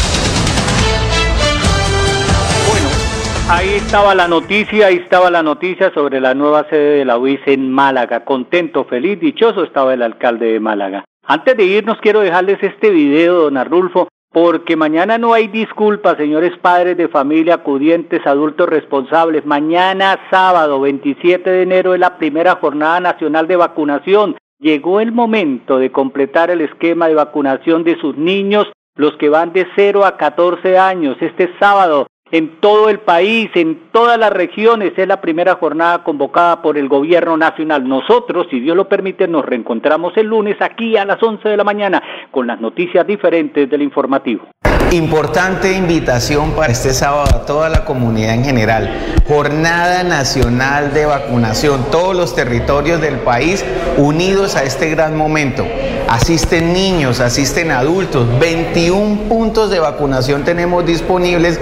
Ahí 3.55 3.75
estaba 3.75 4.15
la 4.15 4.29
noticia, 4.29 4.87
ahí 4.87 4.97
estaba 4.97 5.31
la 5.31 5.43
noticia 5.43 5.93
sobre 5.93 6.23
la 6.23 6.33
nueva 6.33 6.67
sede 6.71 6.97
de 6.97 7.05
la 7.05 7.19
UIS 7.19 7.41
en 7.45 7.71
Málaga. 7.71 8.25
Contento, 8.25 8.87
feliz, 8.87 9.21
dichoso 9.21 9.63
estaba 9.63 9.93
el 9.93 10.01
alcalde 10.01 10.55
de 10.55 10.59
Málaga. 10.59 11.05
Antes 11.27 11.59
de 11.59 11.65
irnos 11.65 11.99
quiero 12.01 12.21
dejarles 12.21 12.63
este 12.63 12.89
video, 12.89 13.43
don 13.43 13.59
Arnulfo, 13.59 14.09
porque 14.33 14.75
mañana 14.75 15.19
no 15.19 15.35
hay 15.35 15.49
disculpas, 15.49 16.17
señores 16.17 16.57
padres 16.63 16.97
de 16.97 17.09
familia, 17.09 17.57
acudientes, 17.57 18.27
adultos 18.27 18.71
responsables. 18.71 19.45
Mañana 19.45 20.19
sábado 20.31 20.81
27 20.81 21.51
de 21.51 21.63
enero 21.63 21.93
es 21.93 22.01
la 22.01 22.17
primera 22.17 22.55
jornada 22.55 23.01
nacional 23.01 23.49
de 23.49 23.57
vacunación. 23.57 24.39
Llegó 24.61 24.99
el 24.99 25.13
momento 25.13 25.77
de 25.77 25.93
completar 25.93 26.51
el 26.51 26.63
esquema 26.63 27.07
de 27.07 27.17
vacunación 27.17 27.85
de 27.85 28.01
sus 28.01 28.17
niños, 28.17 28.73
los 28.97 29.15
que 29.19 29.29
van 29.29 29.53
de 29.53 29.67
0 29.77 30.07
a 30.07 30.17
14 30.17 30.79
años. 30.79 31.19
Este 31.21 31.51
sábado 31.61 32.07
en 32.33 32.59
todo 32.61 32.89
el 32.89 32.99
país, 32.99 33.51
en 33.55 33.79
todas 33.93 34.19
las 34.19 34.33
regiones. 34.33 34.93
Es 34.97 35.07
la 35.07 35.21
primera 35.21 35.55
jornada 35.55 36.03
convocada 36.03 36.63
por 36.63 36.77
el 36.77 36.89
gobierno 36.89 37.37
nacional. 37.37 37.87
Nosotros, 37.87 38.47
si 38.51 38.59
Dios 38.59 38.77
lo 38.77 38.89
permite, 38.89 39.29
nos 39.29 39.45
reencontramos 39.45 40.17
el 40.17 40.27
lunes 40.27 40.57
aquí 40.61 40.97
a 40.97 41.05
las 41.05 41.23
11 41.23 41.49
de 41.49 41.57
la 41.57 41.65
mañana 41.65 42.03
con 42.31 42.47
las 42.47 42.61
noticias 42.61 43.07
diferentes 43.07 43.71
del 43.71 43.83
informativo. 43.83 44.49
Importante 44.93 45.73
invitación 45.73 46.53
para 46.53 46.71
este 46.71 46.93
sábado 46.93 47.25
a 47.35 47.47
toda 47.47 47.71
la 47.71 47.87
comunidad 47.87 48.35
en 48.35 48.45
general. 48.45 48.91
Jornada 49.27 50.03
Nacional 50.03 50.93
de 50.93 51.07
Vacunación. 51.07 51.87
Todos 51.91 52.15
los 52.15 52.35
territorios 52.35 53.01
del 53.01 53.21
país 53.21 53.65
unidos 53.97 54.55
a 54.55 54.65
este 54.65 54.91
gran 54.91 55.17
momento. 55.17 55.65
Asisten 56.09 56.75
niños, 56.75 57.21
asisten 57.21 57.71
adultos. 57.71 58.27
21 58.39 59.29
puntos 59.31 59.71
de 59.71 59.79
vacunación 59.79 60.45
tenemos 60.45 60.85
disponibles, 60.85 61.59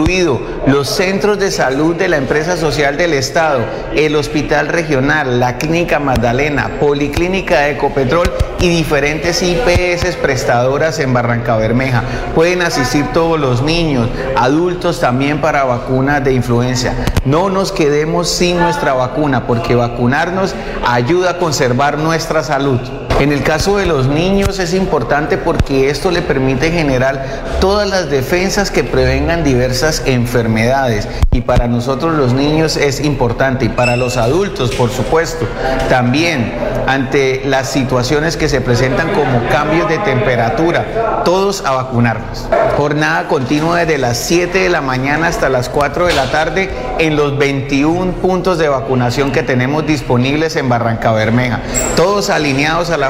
incluido 0.00 0.40
los 0.66 0.88
centros 0.88 1.38
de 1.38 1.50
salud 1.50 1.94
de 1.94 2.08
la 2.08 2.16
empresa 2.16 2.56
social 2.56 2.96
del 2.96 3.12
Estado, 3.12 3.60
el 3.94 4.16
Hospital 4.16 4.68
Regional, 4.68 5.38
la 5.40 5.58
Clínica 5.58 5.98
Magdalena, 5.98 6.78
Policlínica 6.80 7.60
de 7.60 7.72
Ecopetrol 7.72 8.30
y 8.60 8.68
diferentes 8.68 9.42
IPS 9.42 10.16
prestadoras 10.16 10.98
en 11.00 11.12
Barranca 11.12 11.56
Bermeja. 11.56 12.02
Pueden 12.34 12.62
asistir 12.62 13.06
todos 13.12 13.38
los 13.38 13.62
niños, 13.62 14.08
adultos 14.36 15.00
también 15.00 15.40
para 15.40 15.64
vacunas 15.64 16.24
de 16.24 16.32
influenza. 16.32 16.94
No 17.24 17.50
nos 17.50 17.70
quedemos 17.70 18.28
sin 18.28 18.58
nuestra 18.58 18.94
vacuna 18.94 19.46
porque 19.46 19.74
vacunarnos 19.74 20.54
ayuda 20.86 21.32
a 21.32 21.38
conservar 21.38 21.98
nuestra 21.98 22.42
salud. 22.42 22.80
En 23.20 23.32
el 23.32 23.42
caso 23.42 23.76
de 23.76 23.84
los 23.84 24.06
niños 24.06 24.58
es 24.58 24.72
importante 24.72 25.36
porque 25.36 25.90
esto 25.90 26.10
le 26.10 26.22
permite 26.22 26.70
generar 26.70 27.58
todas 27.60 27.86
las 27.86 28.08
defensas 28.08 28.70
que 28.70 28.82
prevengan 28.82 29.44
diversas 29.44 30.04
enfermedades. 30.06 31.06
Y 31.30 31.42
para 31.42 31.68
nosotros 31.68 32.14
los 32.14 32.32
niños 32.32 32.78
es 32.78 32.98
importante 32.98 33.66
y 33.66 33.68
para 33.68 33.98
los 33.98 34.16
adultos 34.16 34.74
por 34.74 34.90
supuesto. 34.90 35.46
También 35.90 36.54
ante 36.86 37.42
las 37.44 37.68
situaciones 37.68 38.38
que 38.38 38.48
se 38.48 38.62
presentan 38.62 39.12
como 39.12 39.46
cambios 39.50 39.86
de 39.90 39.98
temperatura, 39.98 41.22
todos 41.24 41.62
a 41.66 41.72
vacunarnos. 41.72 42.48
Jornada 42.78 43.28
continua 43.28 43.80
desde 43.80 43.98
las 43.98 44.16
7 44.16 44.58
de 44.58 44.70
la 44.70 44.80
mañana 44.80 45.26
hasta 45.26 45.50
las 45.50 45.68
4 45.68 46.06
de 46.06 46.14
la 46.14 46.30
tarde 46.30 46.70
en 46.98 47.16
los 47.16 47.36
21 47.38 48.12
puntos 48.14 48.58
de 48.58 48.68
vacunación 48.68 49.30
que 49.30 49.42
tenemos 49.42 49.86
disponibles 49.86 50.56
en 50.56 50.68
Barranca 50.68 51.12
Bermeja, 51.12 51.60
todos 51.96 52.30
alineados 52.30 52.90
a 52.90 52.96
la 52.96 53.09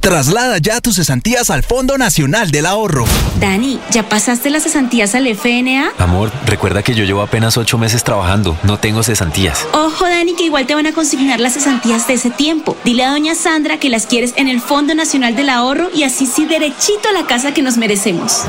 Traslada 0.00 0.58
ya 0.58 0.80
tus 0.80 0.96
cesantías 0.96 1.50
al 1.50 1.62
Fondo 1.62 1.98
Nacional 1.98 2.50
del 2.50 2.66
Ahorro. 2.66 3.04
Dani, 3.40 3.80
¿ya 3.90 4.08
pasaste 4.08 4.48
las 4.48 4.62
cesantías 4.62 5.14
al 5.14 5.26
FNA? 5.26 5.90
Amor, 5.98 6.30
recuerda 6.46 6.82
que 6.82 6.94
yo 6.94 7.04
llevo 7.04 7.20
apenas 7.20 7.56
ocho 7.56 7.78
meses 7.78 8.04
trabajando. 8.04 8.56
No 8.62 8.78
tengo 8.78 9.02
cesantías. 9.02 9.66
Ojo, 9.72 10.04
Dani, 10.08 10.34
que 10.34 10.44
igual 10.44 10.66
te 10.66 10.74
van 10.74 10.86
a 10.86 10.92
consignar 10.92 11.40
las 11.40 11.54
cesantías 11.54 12.06
de 12.06 12.14
ese 12.14 12.30
tiempo. 12.30 12.76
Dile 12.84 13.04
a 13.04 13.10
doña 13.10 13.34
Sandra 13.34 13.78
que 13.78 13.88
las 13.88 14.06
quieres 14.06 14.34
en 14.36 14.48
el 14.48 14.60
Fondo 14.60 14.94
Nacional 14.94 15.34
del 15.34 15.50
Ahorro 15.50 15.88
y 15.94 16.04
así 16.04 16.26
sí 16.26 16.46
derechito 16.46 17.08
a 17.08 17.12
la 17.12 17.26
casa 17.26 17.52
que 17.52 17.62
nos 17.62 17.76
merecemos. 17.76 18.44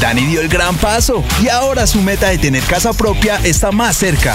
Dani 0.00 0.24
dio 0.26 0.40
el 0.40 0.48
gran 0.48 0.74
paso 0.76 1.22
y 1.42 1.48
ahora 1.48 1.86
su 1.86 2.00
meta 2.00 2.28
de 2.28 2.38
tener 2.38 2.62
casa 2.64 2.92
propia 2.92 3.36
está 3.44 3.72
más 3.72 3.96
cerca. 3.96 4.34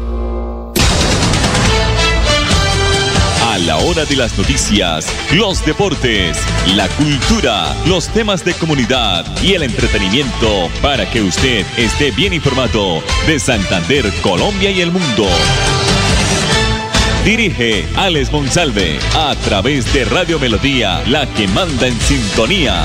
Hora 3.69 4.05
de 4.05 4.15
las 4.15 4.37
noticias, 4.37 5.07
los 5.33 5.63
deportes, 5.65 6.37
la 6.75 6.87
cultura, 6.89 7.75
los 7.85 8.07
temas 8.07 8.43
de 8.43 8.53
comunidad 8.53 9.25
y 9.41 9.53
el 9.53 9.63
entretenimiento 9.63 10.69
para 10.81 11.09
que 11.09 11.21
usted 11.21 11.65
esté 11.77 12.11
bien 12.11 12.33
informado 12.33 13.03
de 13.27 13.39
Santander, 13.39 14.11
Colombia 14.21 14.71
y 14.71 14.81
el 14.81 14.91
mundo. 14.91 15.27
Dirige 17.23 17.85
Alex 17.95 18.31
Monsalve 18.31 18.99
a 19.15 19.35
través 19.35 19.93
de 19.93 20.05
Radio 20.05 20.39
Melodía, 20.39 21.03
la 21.07 21.27
que 21.27 21.47
manda 21.47 21.87
en 21.87 21.99
sintonía. 22.01 22.83